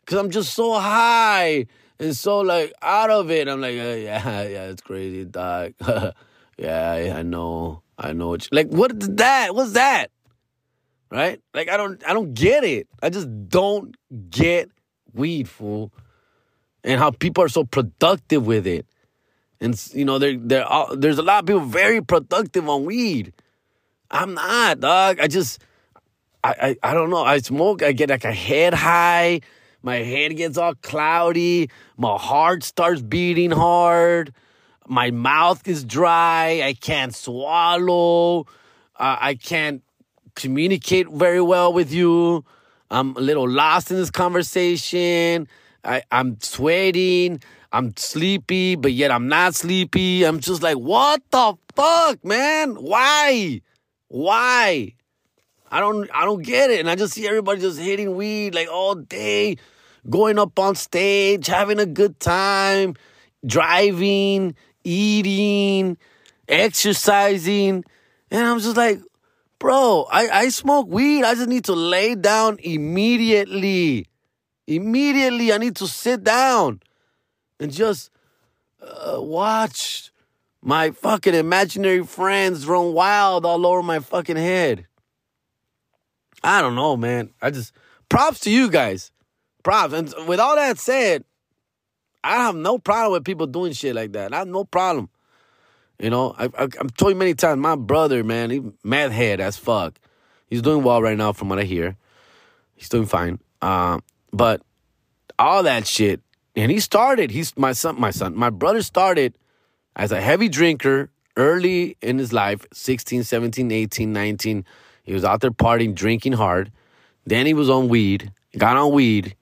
[0.00, 1.66] because I'm just so high
[2.00, 3.46] and so like out of it.
[3.46, 5.74] I'm like, uh, yeah, yeah, it's crazy, dog.
[6.58, 8.30] yeah, I know, I know.
[8.30, 9.54] What like, what is that?
[9.54, 10.10] What's that?
[11.08, 11.40] Right?
[11.54, 12.88] Like, I don't, I don't get it.
[13.00, 13.94] I just don't
[14.28, 14.70] get
[15.14, 15.92] weed, fool,
[16.82, 18.84] and how people are so productive with it.
[19.60, 23.32] And you know, there, there, there's a lot of people very productive on weed.
[24.10, 25.20] I'm not, dog.
[25.20, 25.60] I just,
[26.42, 27.24] I, I, I don't know.
[27.24, 27.82] I smoke.
[27.82, 29.40] I get like a head high.
[29.82, 31.70] My head gets all cloudy.
[31.96, 34.32] My heart starts beating hard
[34.88, 36.62] my mouth is dry.
[36.64, 38.40] I can't swallow.
[38.98, 39.82] Uh, I can't
[40.34, 42.44] communicate very well with you.
[42.90, 45.46] I'm a little lost in this conversation.
[45.84, 47.42] I, I'm sweating.
[47.70, 50.24] I'm sleepy, but yet I'm not sleepy.
[50.24, 52.76] I'm just like, what the fuck, man?
[52.76, 53.60] Why?
[54.08, 54.94] Why?
[55.70, 56.80] I don't I don't get it.
[56.80, 59.58] And I just see everybody just hitting weed like all day,
[60.08, 62.94] going up on stage, having a good time,
[63.44, 65.98] driving, eating,
[66.48, 67.84] exercising.
[68.30, 69.00] And I'm just like,
[69.58, 71.24] bro, I, I smoke weed.
[71.24, 74.06] I just need to lay down immediately.
[74.66, 76.80] Immediately, I need to sit down
[77.60, 78.10] and just
[78.80, 80.10] uh, watch
[80.62, 84.86] my fucking imaginary friends run wild all over my fucking head.
[86.42, 87.30] I don't know, man.
[87.42, 87.72] I just
[88.08, 89.10] props to you guys.
[89.62, 89.92] Props.
[89.92, 91.24] And with all that said,
[92.22, 94.32] I have no problem with people doing shit like that.
[94.32, 95.08] I have no problem.
[95.98, 99.40] You know, I, I, have told you many times, my brother, man, he mad head
[99.40, 99.98] as fuck.
[100.46, 101.96] He's doing well right now from what I hear.
[102.76, 103.40] He's doing fine.
[103.60, 103.98] Uh,
[104.32, 104.62] but
[105.38, 106.20] all that shit,
[106.58, 109.38] and he started, he's my son, my son, my brother started
[109.94, 114.64] as a heavy drinker early in his life 16, 17, 18, 19.
[115.04, 116.72] He was out there partying, drinking hard.
[117.24, 119.36] Then he was on weed, got on weed,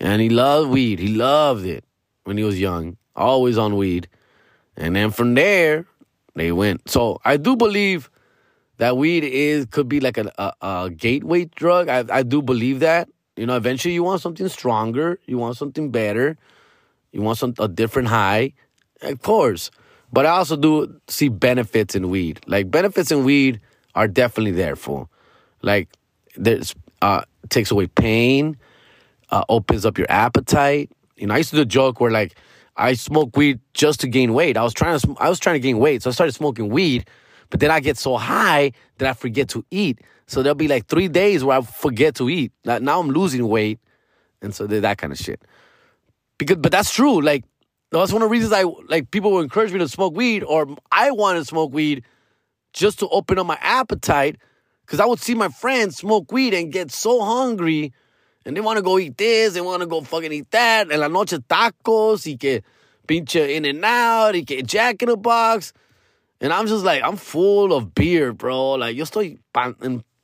[0.00, 0.98] and he loved weed.
[0.98, 1.84] He loved it
[2.24, 4.08] when he was young, always on weed.
[4.74, 5.84] And then from there,
[6.34, 6.88] they went.
[6.88, 8.08] So I do believe
[8.78, 11.90] that weed is could be like a, a, a gateway drug.
[11.90, 13.10] I, I do believe that.
[13.38, 16.36] You know, eventually you want something stronger, you want something better,
[17.12, 18.52] you want some a different high,
[19.02, 19.70] of course.
[20.12, 22.40] But I also do see benefits in weed.
[22.46, 23.60] Like benefits in weed
[23.94, 25.08] are definitely there for.
[25.62, 25.88] Like
[26.36, 28.56] there's uh takes away pain,
[29.30, 30.90] uh, opens up your appetite.
[31.16, 32.34] You know, I used to do a joke where like
[32.76, 34.56] I smoke weed just to gain weight.
[34.56, 37.08] I was trying to I was trying to gain weight, so I started smoking weed.
[37.50, 40.00] But then I get so high that I forget to eat.
[40.26, 42.52] So there'll be like three days where I forget to eat.
[42.64, 43.78] Now I'm losing weight,
[44.42, 45.40] and so that kind of shit.
[46.36, 47.20] Because, but that's true.
[47.22, 47.44] Like
[47.90, 50.66] that's one of the reasons I like people will encourage me to smoke weed, or
[50.92, 52.04] I want to smoke weed
[52.72, 54.36] just to open up my appetite.
[54.84, 57.92] Because I would see my friends smoke weed and get so hungry
[58.48, 60.90] and they want to go eat this, they want to go fucking eat that.
[60.90, 62.62] En la noche tacos y que
[63.06, 65.74] pinche in and out y que Jack in a box.
[66.40, 68.72] And I'm just like, I'm full of beer, bro.
[68.72, 69.38] Like, yo estoy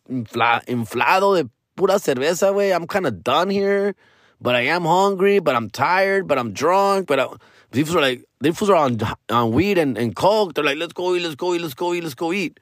[0.08, 2.74] inflado de pura cerveza, güey.
[2.74, 3.94] I'm kind of done here.
[4.40, 7.06] But I am hungry, but I'm tired, but I'm drunk.
[7.06, 7.26] But I,
[7.72, 8.98] these are like, these are on,
[9.30, 10.54] on weed and, and coke.
[10.54, 12.60] They're like, let's go eat, let's go eat, let's go eat, let's go eat.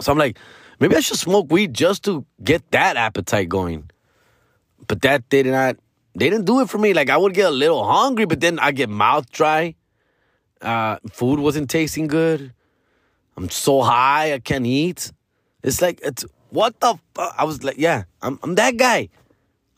[0.00, 0.38] So I'm like,
[0.80, 3.90] maybe I should smoke weed just to get that appetite going.
[4.86, 5.76] But that did not,
[6.14, 6.94] they didn't do it for me.
[6.94, 9.74] Like I would get a little hungry, but then I get mouth dry.
[10.64, 12.52] Uh, food wasn't tasting good.
[13.36, 15.12] I'm so high I can't eat.
[15.62, 17.34] It's like it's what the fuck?
[17.36, 19.08] I was like, yeah, I'm I'm that guy.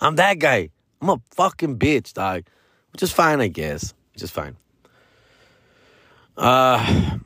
[0.00, 0.70] I'm that guy.
[1.00, 2.44] I'm a fucking bitch, dog.
[2.92, 3.94] Which is fine, I guess.
[4.12, 4.56] Which is fine.
[6.36, 7.18] Uh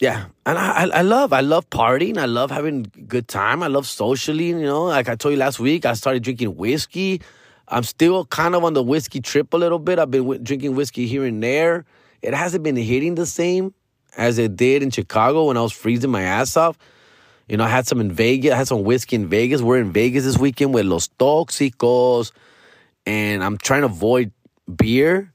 [0.00, 2.18] yeah, and I, I love I love partying.
[2.18, 3.62] I love having good time.
[3.62, 4.48] I love socially.
[4.48, 7.20] You know, like I told you last week, I started drinking whiskey.
[7.66, 9.98] I'm still kind of on the whiskey trip a little bit.
[9.98, 11.84] I've been w- drinking whiskey here and there.
[12.22, 13.74] It hasn't been hitting the same
[14.16, 16.78] as it did in Chicago when I was freezing my ass off.
[17.48, 18.52] You know, I had some in Vegas.
[18.52, 19.62] I had some whiskey in Vegas.
[19.62, 22.32] We're in Vegas this weekend with Los Tóxicos,
[23.06, 24.32] and I'm trying to avoid
[24.76, 25.32] beer.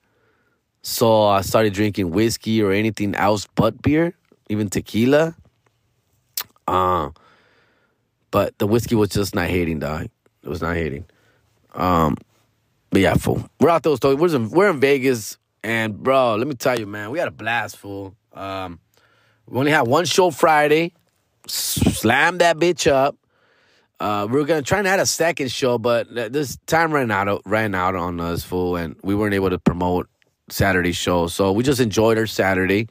[0.84, 4.14] So I started drinking whiskey or anything else but beer
[4.50, 5.36] even tequila.
[6.68, 7.10] Uh,
[8.32, 10.08] but the whiskey was just not hitting, dog.
[10.44, 11.06] It was not hitting.
[11.74, 12.18] Um,
[12.90, 13.48] but yeah, fool.
[13.60, 14.00] We're out those.
[14.02, 17.78] We're we're in Vegas, and bro, let me tell you, man, we had a blast,
[17.78, 18.16] fool.
[18.34, 18.80] Um,
[19.48, 20.94] we only had one show Friday.
[21.48, 23.18] Slam that bitch up.
[24.00, 27.42] Uh, we were gonna try and add a second show, but this time ran out
[27.46, 30.10] ran out on us, fool, and we weren't able to promote
[30.50, 31.28] Saturday show.
[31.28, 32.88] So we just enjoyed our Saturday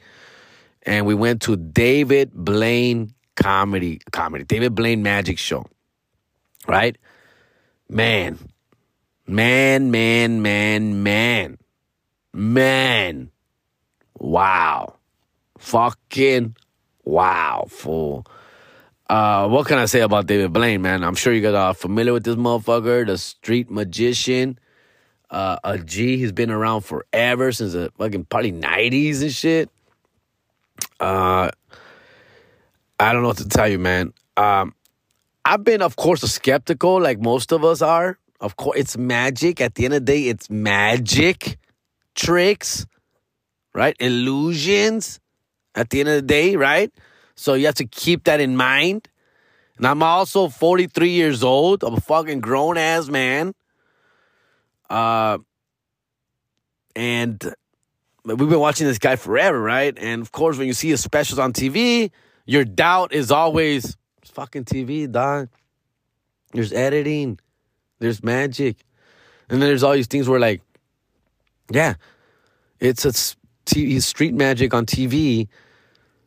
[0.83, 5.65] and we went to David Blaine comedy comedy David Blaine Magic Show.
[6.67, 6.97] Right?
[7.89, 8.37] Man.
[9.25, 11.57] Man, man, man, man.
[12.33, 13.31] Man.
[14.17, 14.95] Wow.
[15.59, 16.55] Fucking
[17.03, 18.25] wow, fool.
[19.09, 21.03] Uh, what can I say about David Blaine, man?
[21.03, 24.57] I'm sure you guys are familiar with this motherfucker, the street magician.
[25.29, 29.69] Uh, a G, he's been around forever since the fucking probably 90s and shit.
[30.99, 31.49] Uh,
[32.99, 34.13] I don't know what to tell you, man.
[34.37, 34.73] Um,
[35.45, 38.17] I've been, of course, a skeptical, like most of us are.
[38.39, 39.59] Of course, it's magic.
[39.59, 41.57] At the end of the day, it's magic,
[42.15, 42.85] tricks,
[43.73, 43.95] right?
[43.99, 45.19] Illusions.
[45.75, 46.91] At the end of the day, right?
[47.35, 49.07] So you have to keep that in mind.
[49.77, 51.83] And I'm also 43 years old.
[51.83, 53.55] I'm a fucking grown ass man.
[54.87, 55.39] Uh,
[56.95, 57.43] and
[58.23, 59.97] we've been watching this guy forever, right?
[59.97, 62.11] And of course, when you see his specials on TV,
[62.45, 65.49] your doubt is always fucking TV, dog.
[66.51, 67.39] There's editing,
[67.99, 68.77] there's magic,
[69.49, 70.61] and then there's all these things where like,
[71.71, 71.95] yeah,
[72.79, 73.13] it's a
[74.01, 75.47] street magic on TV.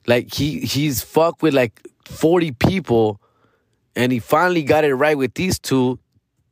[0.07, 3.21] Like he he's fucked with like forty people,
[3.95, 5.99] and he finally got it right with these two.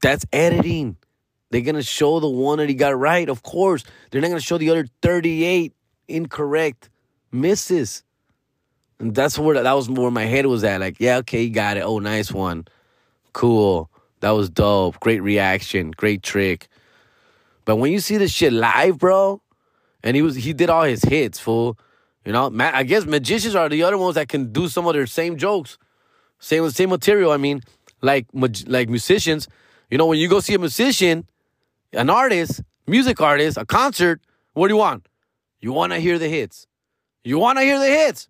[0.03, 0.97] That's editing.
[1.55, 3.85] They're to show the one that he got right, of course.
[4.11, 5.73] They're not to show the other 38
[6.09, 6.90] incorrect
[7.31, 8.03] misses.
[8.99, 10.81] And that's where that was where my head was at.
[10.81, 11.85] Like, yeah, okay, he got it.
[11.85, 12.66] Oh, nice one.
[13.35, 13.88] Cool.
[14.18, 14.99] That was dope.
[14.99, 15.92] Great reaction.
[15.92, 16.66] Great trick.
[17.64, 19.42] But when you see this shit live, bro,
[20.03, 21.79] and he was he did all his hits, fool.
[22.24, 25.07] You know, I guess magicians are the other ones that can do some of their
[25.07, 25.79] same jokes,
[26.38, 27.33] same same material.
[27.33, 27.62] I mean,
[28.00, 29.48] like like musicians.
[29.90, 31.27] You know, when you go see a musician,
[31.92, 34.20] an artist, music artist, a concert,
[34.55, 35.07] what do you want?
[35.61, 36.66] You want to hear the hits.
[37.22, 38.29] You want to hear the hits.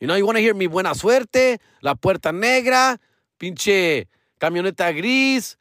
[0.00, 2.98] You know, you want to hear mi buena suerte, la puerta negra,
[3.38, 4.06] pinche
[4.40, 5.56] camioneta gris,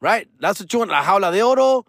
[0.00, 0.28] right?
[0.38, 1.84] That's what you want, la jaula de oro.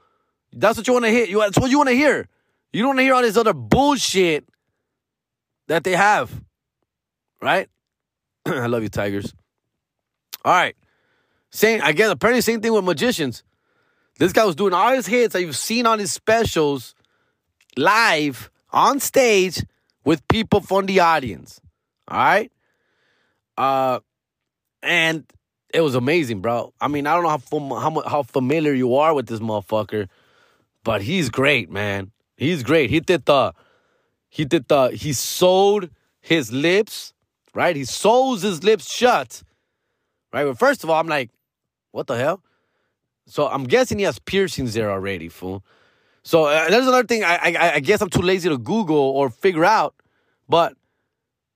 [0.53, 1.39] That's what you want to hear.
[1.39, 2.27] That's what you want to hear.
[2.73, 4.45] You don't want to hear all this other bullshit
[5.67, 6.31] that they have,
[7.41, 7.69] right?
[8.45, 9.33] I love you, Tigers.
[10.43, 10.75] All right.
[11.51, 13.43] Same, I apparently, same thing with magicians.
[14.17, 16.95] This guy was doing all his hits that you've seen on his specials
[17.77, 19.63] live on stage
[20.05, 21.59] with people from the audience.
[22.07, 22.51] All right.
[23.57, 23.99] Uh,
[24.81, 25.25] and
[25.73, 26.73] it was amazing, bro.
[26.79, 30.07] I mean, I don't know how how how familiar you are with this motherfucker,
[30.83, 32.11] but he's great, man.
[32.37, 32.89] He's great.
[32.89, 33.53] He did the
[34.29, 35.91] he did the he sewed
[36.21, 37.13] his lips,
[37.53, 37.75] right?
[37.75, 39.43] He sews his lips shut.
[40.33, 40.45] Right?
[40.45, 41.29] But first of all, I'm like,
[41.91, 42.41] what the hell?
[43.27, 45.63] So I'm guessing he has piercings there already, fool.
[46.23, 47.23] So uh, there's another thing.
[47.23, 49.95] I, I I guess I'm too lazy to Google or figure out,
[50.47, 50.75] but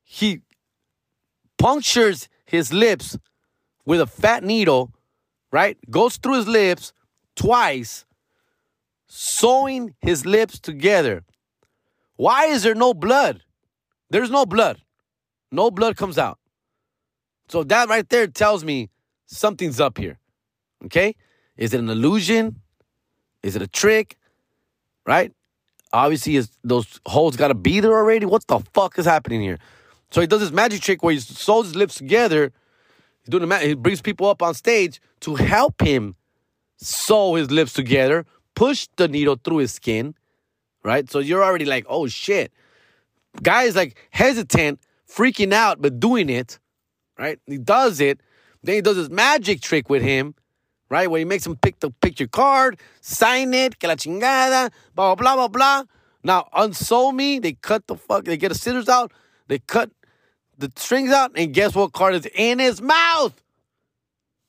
[0.03, 0.41] he
[1.57, 3.17] punctures his lips
[3.85, 4.91] with a fat needle,
[5.51, 5.77] right?
[5.89, 6.93] Goes through his lips
[7.35, 8.05] twice,
[9.07, 11.23] sewing his lips together.
[12.15, 13.41] Why is there no blood?
[14.09, 14.81] There's no blood.
[15.51, 16.39] No blood comes out.
[17.47, 18.89] So that right there tells me
[19.25, 20.19] something's up here.
[20.85, 21.15] Okay?
[21.57, 22.61] Is it an illusion?
[23.43, 24.17] Is it a trick?
[25.05, 25.31] Right?
[25.93, 28.25] Obviously, is those holes got to be there already.
[28.25, 29.59] What the fuck is happening here?
[30.11, 32.51] So he does this magic trick where he sews his lips together.
[33.21, 36.15] He's doing the ma- he brings people up on stage to help him
[36.77, 40.15] sew his lips together, push the needle through his skin,
[40.83, 41.09] right?
[41.09, 42.51] So you're already like, oh shit.
[43.41, 46.59] Guy is like hesitant, freaking out, but doing it,
[47.19, 47.39] right?
[47.45, 48.21] He does it.
[48.63, 50.35] Then he does this magic trick with him,
[50.89, 51.09] right?
[51.09, 55.35] Where he makes him pick the picture card, sign it, que la chingada, blah, blah,
[55.35, 55.83] blah, blah.
[56.23, 59.11] Now, unsew me, they cut the fuck, they get the scissors out,
[59.47, 59.91] they cut
[60.57, 63.39] the strings out, and guess what card is in his mouth?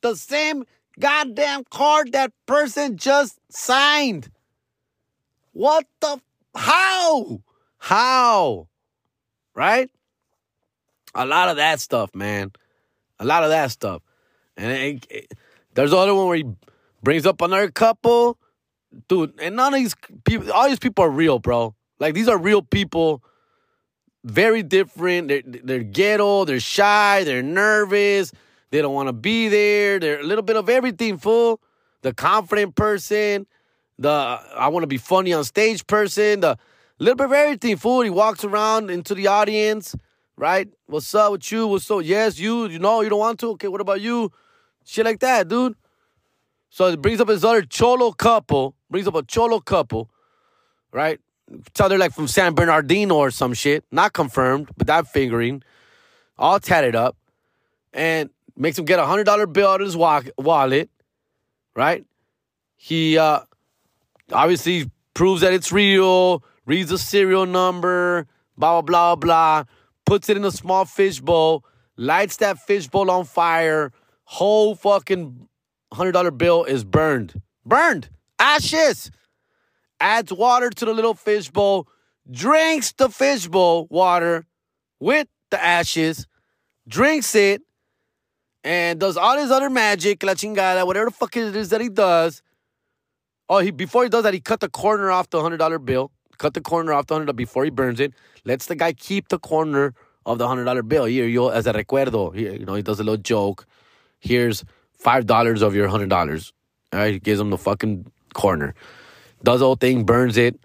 [0.01, 0.65] The same
[0.99, 4.29] goddamn card that person just signed.
[5.53, 6.21] What the?
[6.55, 7.41] How?
[7.79, 8.69] How?
[9.55, 9.91] Right?
[11.15, 12.53] A lot of that stuff, man.
[13.19, 14.03] A lot of that stuff.
[14.57, 15.33] And it, it,
[15.75, 16.45] there's other one where he
[17.03, 18.39] brings up another couple.
[19.09, 21.75] Dude, and none of these people, all these people are real, bro.
[21.99, 23.23] Like, these are real people
[24.27, 25.29] very different.
[25.29, 28.33] They're, they're ghetto, they're shy, they're nervous,
[28.77, 29.99] they don't want to be there.
[29.99, 31.63] They're a little bit of everything, fool.
[32.03, 33.47] The confident person,
[33.99, 36.59] the uh, I want to be funny on stage person, the
[36.99, 38.03] little bit of everything, fool.
[38.03, 39.97] He walks around into the audience,
[40.37, 40.69] right?
[40.85, 41.67] What's up with you?
[41.67, 42.03] What's up?
[42.05, 43.53] Yes, you, you know, you don't want to?
[43.53, 44.31] Okay, what about you?
[44.85, 45.75] Shit like that, dude.
[46.69, 50.11] So it brings up his other cholo couple, brings up a cholo couple,
[50.93, 51.19] right?
[51.73, 53.85] tell they're like from San Bernardino or some shit.
[53.91, 55.63] Not confirmed, but that figuring.
[56.37, 57.17] All tatted up.
[57.95, 60.91] And makes him get a hundred dollar bill out of his wallet.
[61.75, 62.05] Right?
[62.77, 63.41] He uh
[64.33, 69.65] obviously proves that it's real, reads the serial number, blah blah blah blah,
[70.05, 71.65] puts it in a small fishbowl,
[71.97, 73.93] lights that fishbowl on fire,
[74.25, 75.49] whole fucking
[75.93, 77.41] hundred dollar bill is burned.
[77.65, 78.09] Burned.
[78.39, 79.11] Ashes
[80.01, 81.89] adds water to the little fishbowl,
[82.31, 84.47] drinks the fishbowl water
[85.01, 86.27] with the ashes,
[86.87, 87.63] drinks it,
[88.67, 91.89] and does all his other magic, la chingada, whatever the fuck it is that he
[91.89, 92.43] does.
[93.49, 96.11] Oh, he before he does that, he cut the corner off the hundred dollar bill.
[96.39, 98.13] Cut the corner off the hundred dollar before he burns it.
[98.45, 99.95] Lets the guy keep the corner
[100.27, 101.05] of the hundred dollar bill.
[101.05, 102.35] Here, you as a recuerdo.
[102.35, 103.67] Here, you know, he does a little joke.
[104.19, 106.53] Here's five dollars of your hundred dollars.
[106.93, 108.75] All right, he gives him the fucking corner
[109.43, 110.59] does the whole thing, burns it,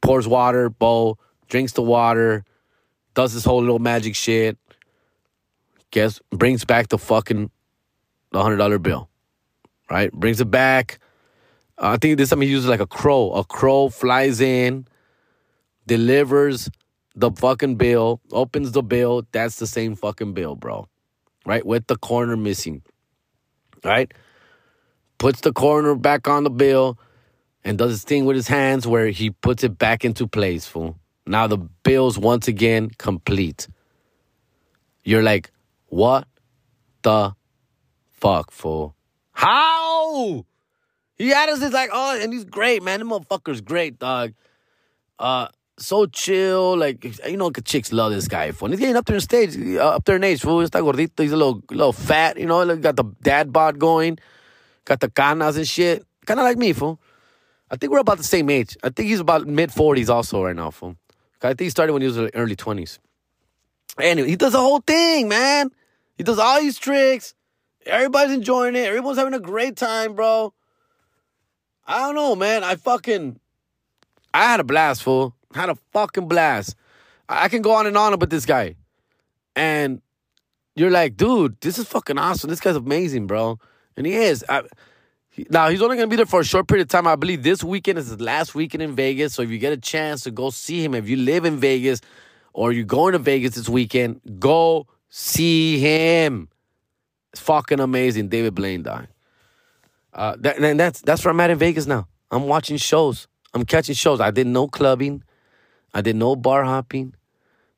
[0.00, 2.44] pours water, bowl, drinks the water,
[3.14, 4.58] does this whole little magic shit.
[5.90, 7.50] Guess brings back the fucking
[8.32, 9.08] the hundred dollar bill,
[9.90, 10.12] right?
[10.12, 10.98] Brings it back.
[11.78, 13.32] Uh, I think this time he uses like a crow.
[13.32, 14.86] A crow flies in,
[15.86, 16.68] delivers
[17.14, 19.26] the fucking bill, opens the bill.
[19.32, 20.88] That's the same fucking bill, bro.
[21.44, 21.64] Right?
[21.64, 22.82] With the corner missing.
[23.84, 24.12] Right?
[25.18, 26.98] Puts the corner back on the bill,
[27.64, 30.98] and does his thing with his hands where he puts it back into place, fool.
[31.26, 33.66] Now the bill's once again complete.
[35.04, 35.50] You're like,
[35.86, 36.26] what
[37.02, 37.34] the
[38.12, 38.94] fuck, fool?
[39.32, 40.44] How?
[41.16, 43.00] He had us, like, oh, and he's great, man.
[43.00, 44.34] The motherfucker's great, dog.
[45.18, 48.50] Uh, so chill, like you know, chicks love this guy.
[48.50, 48.70] Fool.
[48.70, 50.40] He's getting up there in stage, uh, up there in age.
[50.40, 51.22] Fool, está gordito.
[51.22, 52.38] He's a little, little fat.
[52.38, 54.18] You know, got the dad bod going,
[54.84, 56.04] got the canas and shit.
[56.24, 56.98] Kind of like me, fool.
[57.70, 58.76] I think we're about the same age.
[58.82, 60.96] I think he's about mid 40s also right now, fool.
[61.42, 62.98] I think he started when he was in early 20s.
[64.00, 65.70] Anyway, he does the whole thing, man.
[66.16, 67.34] He does all these tricks.
[67.86, 68.86] Everybody's enjoying it.
[68.86, 70.52] Everyone's having a great time, bro.
[71.86, 72.64] I don't know, man.
[72.64, 73.38] I fucking,
[74.34, 75.34] I had a blast, fool.
[75.54, 76.74] Had a fucking blast.
[77.28, 78.74] I can go on and on about this guy.
[79.54, 80.02] And
[80.74, 82.50] you're like, dude, this is fucking awesome.
[82.50, 83.58] This guy's amazing, bro.
[83.96, 84.44] And he is.
[84.48, 84.62] I,
[85.30, 87.06] he, now, he's only going to be there for a short period of time.
[87.06, 89.34] I believe this weekend is his last weekend in Vegas.
[89.34, 92.00] So if you get a chance to go see him, if you live in Vegas
[92.56, 96.48] or you're going to Vegas this weekend, go see him.
[97.30, 98.28] It's fucking amazing.
[98.28, 99.08] David Blaine dying.
[100.14, 102.08] Uh, that, and that's that's where I'm at in Vegas now.
[102.30, 103.28] I'm watching shows.
[103.52, 104.22] I'm catching shows.
[104.22, 105.22] I did no clubbing.
[105.92, 107.14] I did no bar hopping.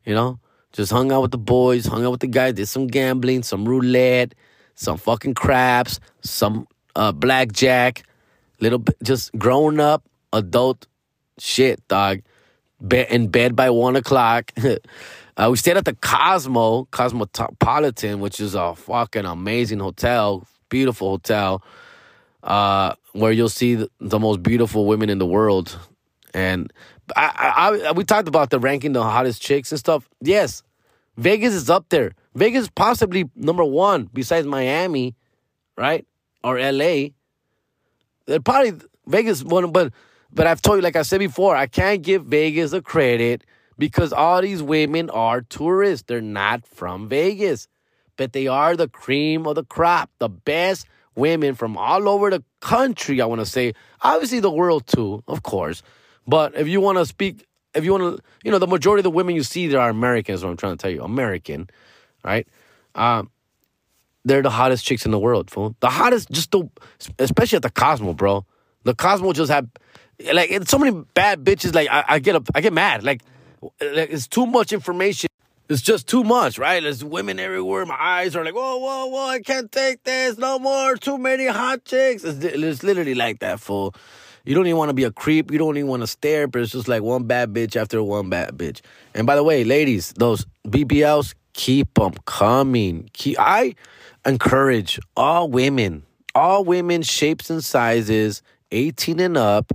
[0.05, 0.39] You know,
[0.73, 3.69] just hung out with the boys, hung out with the guys, did some gambling, some
[3.69, 4.37] roulette,
[4.77, 8.05] some fucking craps, some uh, blackjack,
[8.61, 10.87] little bit, just grown up adult
[11.39, 12.21] shit, dog.
[12.87, 14.53] Be- in bed by one o'clock.
[15.37, 21.63] uh, we stayed at the Cosmo, Cosmopolitan, which is a fucking amazing hotel, beautiful hotel,
[22.43, 25.77] uh, where you'll see the, the, most beautiful women in the world.
[26.35, 26.73] And
[27.17, 27.33] I,
[27.83, 30.09] I, I, we talked about the ranking the hottest chicks and stuff.
[30.21, 30.63] Yes,
[31.17, 32.13] Vegas is up there.
[32.35, 35.17] Vegas is possibly number one besides Miami,
[35.77, 36.07] right?
[36.45, 37.09] Or LA.
[38.27, 38.75] They're probably
[39.07, 39.93] Vegas one, but
[40.33, 43.45] but I've told you, like I said before, I can't give Vegas a credit
[43.79, 46.05] because all these women are tourists.
[46.07, 47.69] They're not from Vegas,
[48.17, 52.45] but they are the cream of the crop, the best women from all over the
[52.61, 53.21] country.
[53.21, 55.83] I want to say, obviously the world too, of course.
[56.27, 59.05] But if you want to speak, if you want to, you know, the majority of
[59.05, 60.45] the women you see there are Americans.
[60.45, 61.71] What I'm trying to tell you, American,
[62.23, 62.47] right?
[62.95, 63.31] Um,
[64.25, 65.75] they're the hottest chicks in the world, fool.
[65.81, 66.69] The hottest, just the,
[67.19, 68.45] especially at the Cosmo, bro.
[68.85, 69.71] The Cosmo just had
[70.33, 71.75] like so many bad bitches.
[71.75, 73.03] Like I, I get up, I get mad.
[73.03, 73.23] Like,
[73.63, 75.29] like it's too much information.
[75.69, 76.83] It's just too much, right?
[76.83, 77.85] There's women everywhere.
[77.85, 79.27] My eyes are like, whoa, whoa, whoa!
[79.27, 80.97] I can't take this no more.
[80.97, 82.25] Too many hot chicks.
[82.25, 83.95] It's, it's literally like that, fool.
[84.47, 85.51] You don't even want to be a creep.
[85.51, 88.31] You don't even want to stare, but it's just like one bad bitch after one
[88.31, 88.81] bad bitch.
[89.15, 93.11] And by the way, ladies, those BBLs, keep them coming.
[93.13, 93.75] Keep, I
[94.25, 96.05] encourage all women,
[96.35, 98.41] all women, shapes and sizes,
[98.73, 99.73] 18 and up,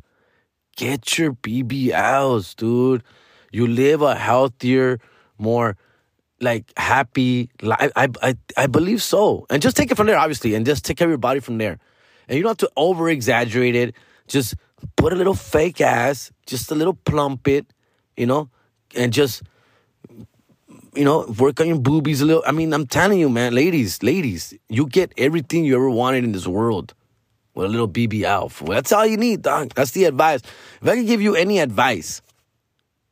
[0.76, 3.04] Get your BBLs, dude.
[3.52, 5.00] You live a healthier,
[5.38, 5.78] more
[6.42, 7.92] like happy life.
[7.96, 9.46] I, I, I believe so.
[9.50, 11.58] And just take it from there, obviously, and just take care of your body from
[11.58, 11.78] there.
[12.28, 13.96] And you don't have to over exaggerate it.
[14.28, 14.56] Just
[14.96, 17.68] put a little fake ass, just a little plump it,
[18.18, 18.50] you know,
[18.96, 19.44] and just
[20.96, 22.44] you know, work on your boobies a little.
[22.46, 26.32] I mean, I'm telling you, man, ladies, ladies, you get everything you ever wanted in
[26.32, 26.94] this world
[27.56, 28.68] with a little BBL.
[28.68, 29.74] That's all you need, dog.
[29.76, 30.42] That's the advice.
[30.82, 32.22] If I could give you any advice,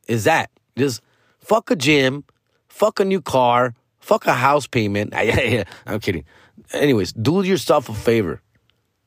[0.08, 1.02] is that just
[1.40, 2.24] fuck a gym,
[2.68, 5.14] fuck a new car, fuck a house payment.
[5.86, 6.26] I'm kidding.
[6.74, 8.42] Anyways, do yourself a favor.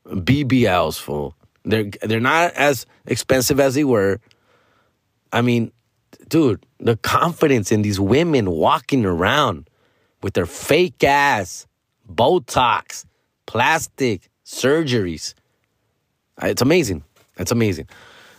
[0.07, 1.35] BBLs, fool.
[1.63, 4.19] They're they're not as expensive as they were.
[5.31, 5.71] I mean,
[6.29, 9.67] dude, the confidence in these women walking around
[10.21, 11.65] with their fake ass,
[12.07, 13.05] Botox,
[13.47, 15.33] plastic, surgeries.
[16.41, 17.03] It's amazing.
[17.37, 17.87] It's amazing.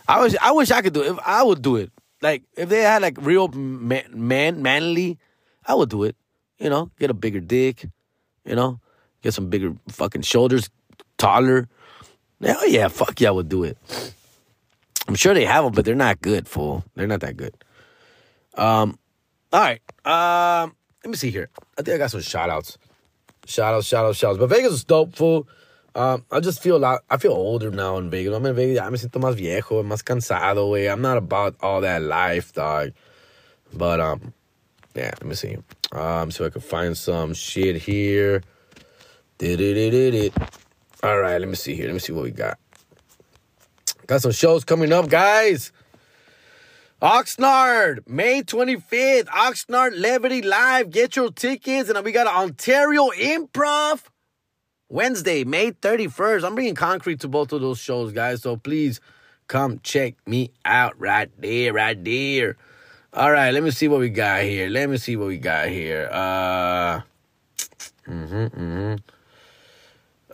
[0.07, 1.11] I wish I wish I could do it.
[1.11, 1.91] If I would do it.
[2.21, 5.19] Like if they had like real man, man manly,
[5.65, 6.15] I would do it.
[6.57, 7.85] You know, get a bigger dick.
[8.45, 8.79] You know,
[9.21, 10.69] get some bigger fucking shoulders,
[11.17, 11.67] taller.
[12.41, 13.77] Hell yeah, fuck yeah, I would do it.
[15.07, 16.83] I'm sure they have them, but they're not good, fool.
[16.95, 17.53] They're not that good.
[18.55, 18.97] Um,
[19.53, 19.81] all right.
[20.05, 21.49] Um, let me see here.
[21.77, 22.77] I think I got some shout outs.
[23.45, 24.39] Shout outs, shout outs, shout outs.
[24.39, 25.47] But Vegas is dope, fool.
[25.97, 28.35] Um, I just feel a lot, I feel older now in Vegas.
[28.35, 30.91] I'm in Vegas, me siento más viejo, más cansado, güey.
[30.91, 32.91] I'm not about all that life, dog.
[33.73, 34.31] But, um,
[34.93, 35.57] yeah, let me see.
[35.91, 38.43] Um, so I can find some shit here.
[39.39, 40.33] Did it, it, it,
[41.01, 41.87] All right, let me see here.
[41.87, 42.59] Let me see what we got.
[44.05, 45.71] Got some shows coming up, guys.
[47.01, 50.91] Oxnard, May 25th, Oxnard Levity Live.
[50.91, 51.89] Get your tickets.
[51.89, 54.03] And we got an Ontario Improv
[54.89, 56.45] Wednesday, May 31st.
[56.45, 58.43] I'm bringing concrete to both of those shows, guys.
[58.43, 59.01] So please
[59.47, 62.55] come check me out right there, right there.
[63.13, 64.69] All right, let me see what we got here.
[64.69, 66.09] Let me see what we got here.
[66.11, 67.01] Uh,
[68.07, 68.95] mm-hmm, mm-hmm.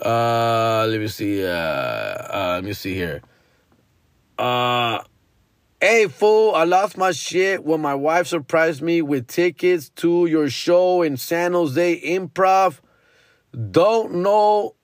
[0.01, 1.45] Uh, let me see.
[1.45, 3.21] Uh, uh, let me see here.
[4.37, 5.01] Uh,
[5.79, 10.49] hey fool, I lost my shit when my wife surprised me with tickets to your
[10.49, 12.79] show in San Jose Improv.
[13.71, 14.75] Don't know,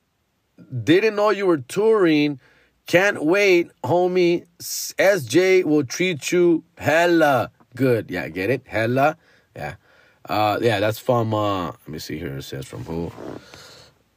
[0.84, 2.40] didn't know you were touring.
[2.86, 4.46] Can't wait, homie.
[4.60, 8.12] SJ will treat you hella good.
[8.12, 8.64] Yeah, get it?
[8.68, 9.18] Hella.
[9.56, 9.76] Yeah.
[10.28, 11.34] Uh, yeah, that's from.
[11.34, 12.38] Uh, let me see here.
[12.38, 13.12] It says from who?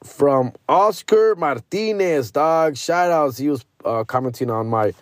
[0.05, 2.77] From Oscar Martinez, dog.
[2.77, 3.39] Shout outs.
[3.39, 4.93] He was uh, commenting on my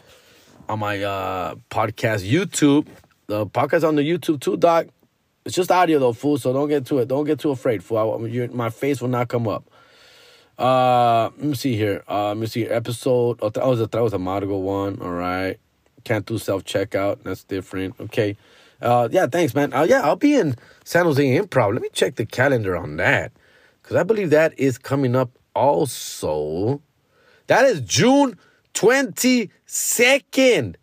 [0.68, 2.86] on my uh, podcast YouTube.
[3.26, 4.90] The podcast on the YouTube too, dog.
[5.45, 6.38] It's just audio though, fool.
[6.38, 7.09] So don't get too it.
[7.09, 7.99] Don't get too afraid, fool.
[7.99, 9.70] I, your, my face will not come up.
[10.59, 12.05] Uh, let me see here.
[12.07, 12.66] Uh, let me see.
[12.66, 13.38] Episode.
[13.41, 15.01] Oh, that was a that was a Margo one.
[15.01, 15.59] All right.
[16.05, 17.22] Can't do self checkout.
[17.22, 17.95] That's different.
[17.99, 18.36] Okay.
[18.82, 19.26] Uh, yeah.
[19.26, 19.72] Thanks, man.
[19.72, 21.72] Uh, yeah, I'll be in San Jose Improv.
[21.72, 23.32] Let me check the calendar on that,
[23.82, 26.82] because I believe that is coming up also.
[27.47, 28.38] That is June
[28.74, 30.76] twenty second.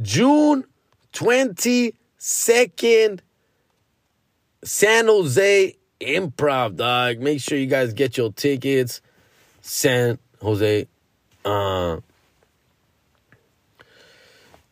[0.00, 0.64] June
[1.12, 3.22] twenty second.
[4.64, 7.20] San Jose Improv, dog.
[7.20, 9.00] Make sure you guys get your tickets.
[9.60, 10.86] San Jose.
[11.44, 11.98] Uh,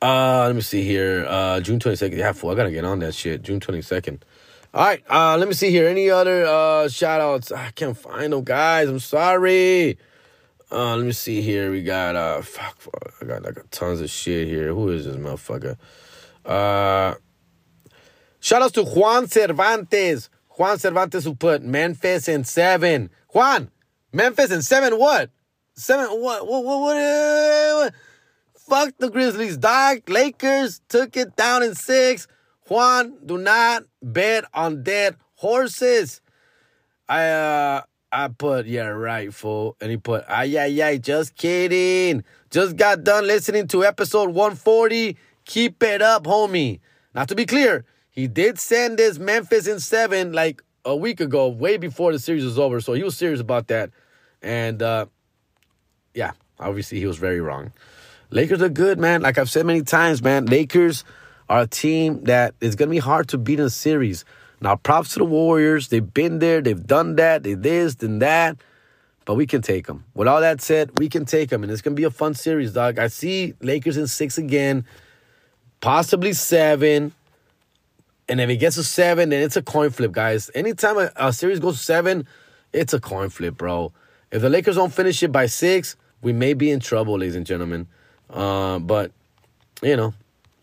[0.00, 1.26] uh, let me see here.
[1.28, 2.16] Uh, June 22nd.
[2.16, 3.42] Yeah, fool, I gotta get on that shit.
[3.42, 4.20] June 22nd.
[4.74, 5.86] All right, uh, let me see here.
[5.86, 7.52] Any other uh shout outs?
[7.52, 8.88] I can't find them, guys.
[8.88, 9.98] I'm sorry.
[10.70, 11.70] Uh, let me see here.
[11.70, 14.68] We got uh fuck, fuck I got like tons of shit here.
[14.68, 15.76] Who is this motherfucker?
[16.46, 17.16] Uh
[18.42, 20.28] shout outs to Juan Cervantes.
[20.58, 23.08] Juan Cervantes who put Memphis in seven.
[23.28, 23.70] Juan,
[24.12, 25.30] Memphis in seven what?
[25.74, 27.94] Seven what what what what, what?
[28.68, 30.08] Fuck the Grizzlies, dog.
[30.08, 32.28] Lakers took it down in six.
[32.68, 36.20] Juan, do not bet on dead horses.
[37.08, 37.82] I uh
[38.12, 40.98] I put yeah right fool, and he put ay ay ay.
[40.98, 42.24] Just kidding.
[42.50, 45.16] Just got done listening to episode 140.
[45.46, 46.80] Keep it up, homie.
[47.14, 51.48] Now to be clear, he did send this Memphis in seven like a week ago,
[51.48, 52.80] way before the series was over.
[52.80, 53.90] So he was serious about that,
[54.40, 55.06] and uh
[56.14, 57.72] yeah, obviously he was very wrong.
[58.30, 59.22] Lakers are good, man.
[59.22, 60.46] Like I've said many times, man.
[60.46, 61.04] Lakers
[61.48, 64.24] are a team that is going to be hard to beat in a series.
[64.60, 65.88] Now, props to the Warriors.
[65.88, 66.62] They've been there.
[66.62, 67.42] They've done that.
[67.42, 68.56] They this and that.
[69.24, 70.04] But we can take them.
[70.14, 71.62] With all that said, we can take them.
[71.62, 72.98] And it's going to be a fun series, dog.
[72.98, 74.84] I see Lakers in six again,
[75.80, 77.12] possibly seven.
[78.28, 80.50] And if it gets to seven, then it's a coin flip, guys.
[80.54, 82.26] Anytime a, a series goes seven,
[82.72, 83.92] it's a coin flip, bro.
[84.30, 87.44] If the Lakers don't finish it by six, we may be in trouble, ladies and
[87.44, 87.88] gentlemen.
[88.30, 89.12] Uh, but
[89.82, 90.14] you know,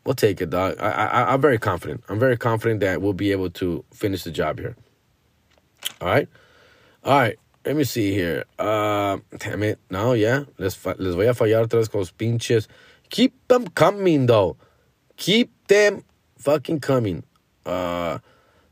[0.05, 0.77] we'll take it, dog.
[0.79, 2.03] I, I, I'm very confident.
[2.09, 4.75] I'm very confident that we'll be able to finish the job here.
[6.01, 6.27] All right,
[7.03, 7.37] all right.
[7.65, 8.45] Let me see here.
[8.57, 9.79] Uh, damn it.
[9.91, 10.45] No, yeah.
[10.57, 12.67] Les, les voy a fallar los pinches.
[13.09, 14.55] Keep them coming, though.
[15.17, 16.03] Keep them
[16.37, 17.23] fucking coming.
[17.69, 18.19] Uh,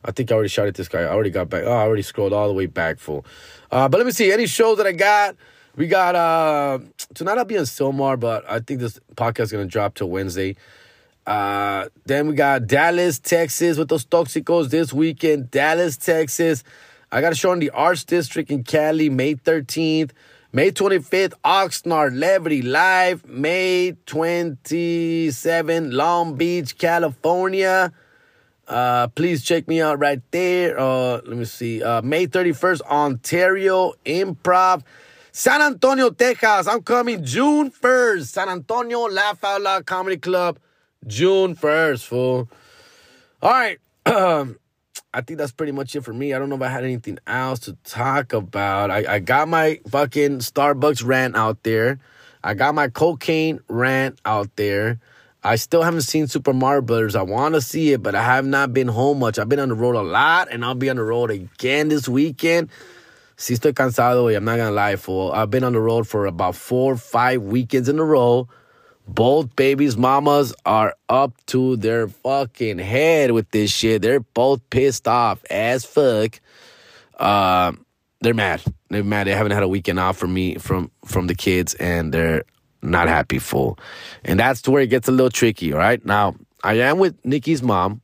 [0.04, 1.02] I think I already shouted this guy.
[1.02, 1.64] I already got back.
[1.66, 3.26] Oh, I already scrolled all the way back full.
[3.72, 4.32] Uh, but let me see.
[4.32, 5.36] Any shows that I got?
[5.78, 6.80] We got uh
[7.14, 10.56] tonight I'll be in Sylmar, but I think this podcast is gonna drop till Wednesday.
[11.28, 15.52] Uh then we got Dallas, Texas with those Toxicos this weekend.
[15.52, 16.64] Dallas, Texas.
[17.12, 20.12] I got a show in the Arts District in Cali, May 13th.
[20.52, 23.28] May 25th, Oxnard Levity Live.
[23.28, 27.94] May 27th, Long Beach, California.
[28.68, 30.78] Uh, please check me out right there.
[30.80, 31.82] Uh, let me see.
[31.82, 34.84] Uh, May 31st, Ontario Improv.
[35.32, 36.68] San Antonio, Texas.
[36.68, 38.26] I'm coming June 1st.
[38.26, 40.60] San Antonio Laugh Out Loud Comedy Club.
[41.06, 42.50] June 1st, fool.
[43.42, 43.78] All right.
[44.06, 44.58] Um,
[45.14, 46.34] I think that's pretty much it for me.
[46.34, 48.92] I don't know if I had anything else to talk about.
[48.92, 52.00] I, I got my fucking Starbucks rant out there.
[52.44, 55.00] I got my cocaine rant out there.
[55.48, 57.16] I still haven't seen Super Mario Brothers.
[57.16, 59.40] I want to see it, but I have not been home much.
[59.40, 62.10] I've been on the road a lot, and I'll be on the road again this
[62.10, 62.70] weekend.
[63.38, 65.32] Sí estoy cansado, I'm not gonna lie, fool.
[65.32, 68.50] I've been on the road for about four, five weekends in a row.
[69.08, 74.02] Both babies' mamas are up to their fucking head with this shit.
[74.02, 76.42] They're both pissed off as fuck.
[77.18, 77.72] Uh,
[78.20, 78.64] they're mad.
[78.90, 79.28] They're mad.
[79.28, 82.44] They haven't had a weekend off from me, from from the kids, and they're
[82.92, 83.78] not happy, fool.
[84.24, 85.74] And that's where it gets a little tricky.
[85.74, 88.02] Right, now I am with Nikki's mom.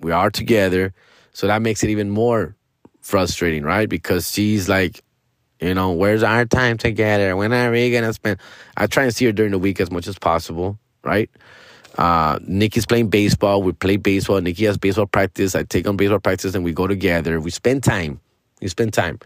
[0.00, 0.92] We are together,
[1.32, 2.56] so that makes it even more
[3.00, 3.88] frustrating, right?
[3.88, 5.02] Because she's like,
[5.60, 7.36] you know, where's our time together?
[7.36, 8.38] When are we gonna spend?
[8.76, 11.30] I try and see her during the week as much as possible, right?
[11.96, 13.62] Uh, Nikki's playing baseball.
[13.62, 14.40] We play baseball.
[14.40, 15.54] Nikki has baseball practice.
[15.54, 17.40] I take on baseball practice, and we go together.
[17.40, 18.20] We spend time.
[18.60, 19.20] We spend time.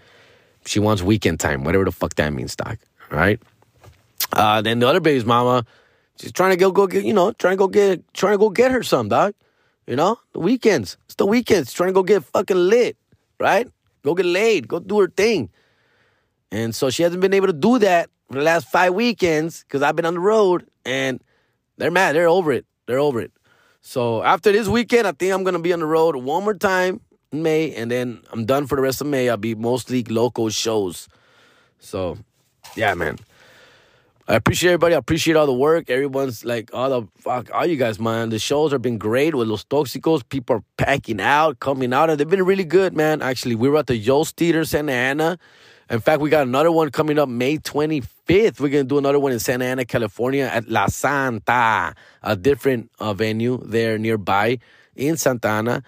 [0.66, 2.78] She wants weekend time, whatever the fuck that means, Doc.
[3.10, 3.40] Right?
[4.32, 5.64] Uh, then the other baby's mama,
[6.20, 8.50] she's trying to go go get, you know, trying to go get, trying to go
[8.50, 9.34] get her some, dog.
[9.86, 10.96] You know, the weekends.
[11.04, 11.72] It's the weekends.
[11.72, 12.96] Trying to go get fucking lit
[13.38, 13.68] right?
[14.02, 15.50] Go get laid, go do her thing.
[16.50, 19.82] And so she hasn't been able to do that for the last five weekends because
[19.82, 21.20] I've been on the road and
[21.76, 22.14] they're mad.
[22.14, 22.66] They're over it.
[22.86, 23.32] They're over it.
[23.82, 27.00] So after this weekend, I think I'm gonna be on the road one more time.
[27.32, 29.28] in May, and then I'm done for the rest of May.
[29.28, 31.08] I'll be mostly local shows.
[31.80, 32.18] So,
[32.76, 33.18] yeah, man.
[34.28, 34.94] I appreciate everybody.
[34.94, 35.88] I appreciate all the work.
[35.88, 38.30] Everyone's like, all the fuck, all you guys, man.
[38.30, 40.28] The shows have been great with Los Toxicos.
[40.28, 43.22] People are packing out, coming out, and they've been really good, man.
[43.22, 45.38] Actually, we were at the Yost Theater, Santa Ana.
[45.88, 48.58] In fact, we got another one coming up May 25th.
[48.58, 52.90] We're going to do another one in Santa Ana, California at La Santa, a different
[52.98, 54.58] uh, venue there nearby
[54.96, 55.82] in Santa Ana.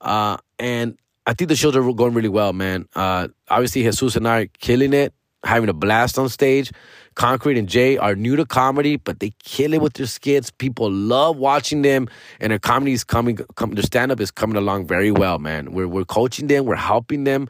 [0.00, 2.88] Uh, and I think the shows are going really well, man.
[2.96, 5.14] Uh, obviously, Jesus and I are killing it,
[5.44, 6.72] having a blast on stage.
[7.14, 10.50] Concrete and Jay are new to comedy, but they kill it with their skits.
[10.50, 12.08] People love watching them,
[12.40, 13.36] and their comedy is coming.
[13.36, 15.72] their stand up is coming along very well, man.
[15.72, 17.48] We're we're coaching them, we're helping them,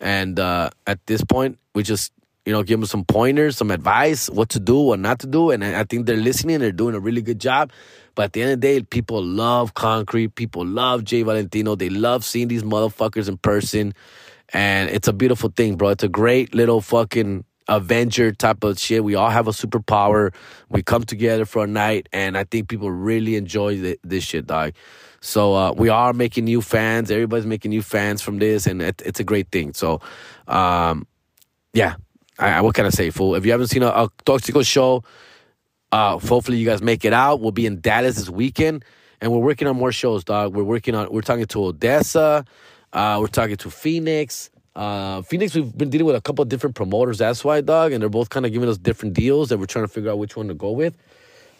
[0.00, 2.12] and uh, at this point, we just
[2.44, 5.50] you know give them some pointers, some advice, what to do, what not to do,
[5.50, 6.60] and I think they're listening.
[6.60, 7.72] They're doing a really good job.
[8.14, 10.34] But at the end of the day, people love Concrete.
[10.34, 11.74] People love Jay Valentino.
[11.76, 13.94] They love seeing these motherfuckers in person.
[14.52, 15.88] And it's a beautiful thing, bro.
[15.88, 19.04] It's a great little fucking Avenger type of shit.
[19.04, 20.34] We all have a superpower.
[20.68, 24.46] We come together for a night, and I think people really enjoy th- this shit,
[24.46, 24.72] dog.
[25.20, 27.10] So uh, we are making new fans.
[27.10, 29.72] Everybody's making new fans from this, and it, it's a great thing.
[29.72, 30.00] So,
[30.48, 31.06] um,
[31.72, 31.94] yeah,
[32.38, 33.36] I, what can I say, fool?
[33.36, 35.04] If you haven't seen a, a Toxico show,
[35.92, 37.40] uh, hopefully you guys make it out.
[37.40, 38.84] We'll be in Dallas this weekend,
[39.20, 40.56] and we're working on more shows, dog.
[40.56, 41.12] We're working on.
[41.12, 42.44] We're talking to Odessa.
[42.92, 44.50] Uh, we're talking to Phoenix.
[44.74, 47.18] Uh, Phoenix, we've been dealing with a couple different promoters.
[47.18, 49.84] That's why, dog, and they're both kind of giving us different deals, and we're trying
[49.84, 50.96] to figure out which one to go with.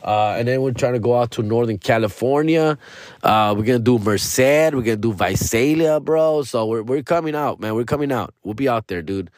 [0.02, 2.76] Uh, and then we're trying to go out to Northern California.
[3.22, 4.38] Uh, we're gonna do Merced.
[4.38, 6.42] We're gonna do Visalia, bro.
[6.42, 7.74] So we're we're coming out, man.
[7.74, 8.34] We're coming out.
[8.42, 9.30] We'll be out there, dude.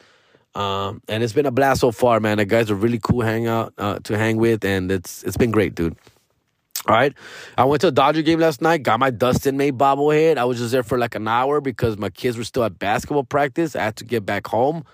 [0.55, 2.37] Um, and it's been a blast so far, man.
[2.37, 5.51] The guys are really cool hang out uh, to hang with, and it's it's been
[5.51, 5.95] great, dude.
[6.87, 7.13] All right.
[7.57, 10.37] I went to a Dodger game last night, got my Dustin May bobblehead.
[10.37, 13.23] I was just there for like an hour because my kids were still at basketball
[13.23, 13.75] practice.
[13.75, 14.85] I had to get back home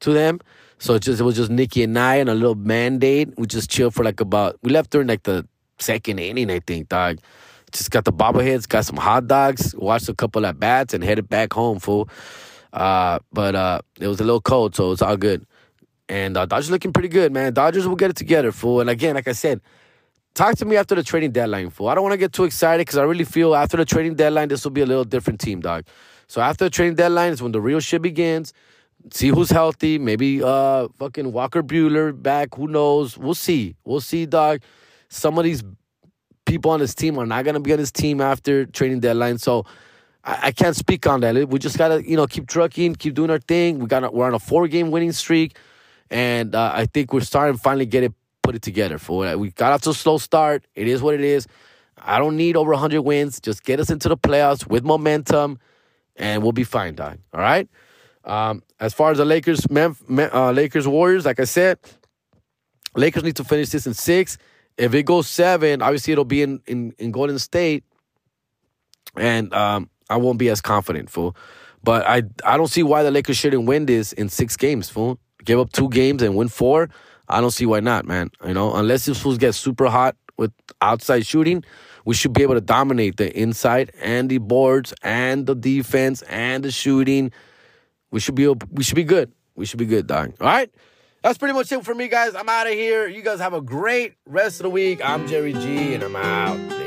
[0.00, 0.40] to them.
[0.78, 3.34] So it just it was just Nikki and I and a little mandate.
[3.36, 5.46] We just chilled for like about we left during like the
[5.78, 7.18] second inning, I think, dog.
[7.72, 11.28] Just got the bobbleheads, got some hot dogs, watched a couple at bats, and headed
[11.28, 12.08] back home, fool.
[12.72, 15.44] Uh, but uh, it was a little cold, so it's all good.
[16.08, 17.52] And uh, Dodgers looking pretty good, man.
[17.52, 18.80] Dodgers will get it together, fool.
[18.80, 19.60] And again, like I said,
[20.34, 21.88] talk to me after the trading deadline, fool.
[21.88, 24.48] I don't want to get too excited because I really feel after the trading deadline,
[24.48, 25.86] this will be a little different team, dog.
[26.26, 28.52] So after the trading deadline is when the real shit begins.
[29.12, 29.98] See who's healthy.
[29.98, 32.54] Maybe uh fucking Walker Buehler back.
[32.54, 33.18] Who knows?
[33.18, 33.76] We'll see.
[33.84, 34.62] We'll see, dog.
[35.08, 35.62] Some of these
[36.46, 39.38] people on this team are not gonna be on this team after trading deadline.
[39.38, 39.66] So
[40.24, 41.48] I, I can't speak on that.
[41.48, 43.78] We just gotta, you know, keep trucking, keep doing our thing.
[43.78, 45.58] We got we're on a four game winning streak.
[46.10, 48.12] And uh, I think we're starting to finally get it
[48.44, 48.98] put it together.
[48.98, 50.64] For we got off to a slow start.
[50.74, 51.48] It is what it is.
[51.98, 53.40] I don't need over 100 wins.
[53.40, 55.58] Just get us into the playoffs with momentum,
[56.16, 57.18] and we'll be fine, dog.
[57.32, 57.68] All right.
[58.24, 61.78] Um, as far as the Lakers, Memf- uh, Lakers Warriors, like I said,
[62.94, 64.38] Lakers need to finish this in six.
[64.76, 67.84] If it goes seven, obviously it'll be in in, in Golden State,
[69.16, 71.36] and um, I won't be as confident, fool.
[71.82, 75.18] But I I don't see why the Lakers shouldn't win this in six games, fool.
[75.44, 76.88] Give up two games and win four.
[77.28, 78.30] I don't see why not, man.
[78.44, 81.64] You know, unless these fools get super hot with outside shooting,
[82.04, 86.64] we should be able to dominate the inside and the boards and the defense and
[86.64, 87.32] the shooting.
[88.10, 89.32] We should be we should be good.
[89.54, 90.34] We should be good, dog.
[90.40, 90.70] All right.
[91.22, 92.34] That's pretty much it for me, guys.
[92.34, 93.08] I'm out of here.
[93.08, 95.00] You guys have a great rest of the week.
[95.02, 96.83] I'm Jerry G, and I'm out.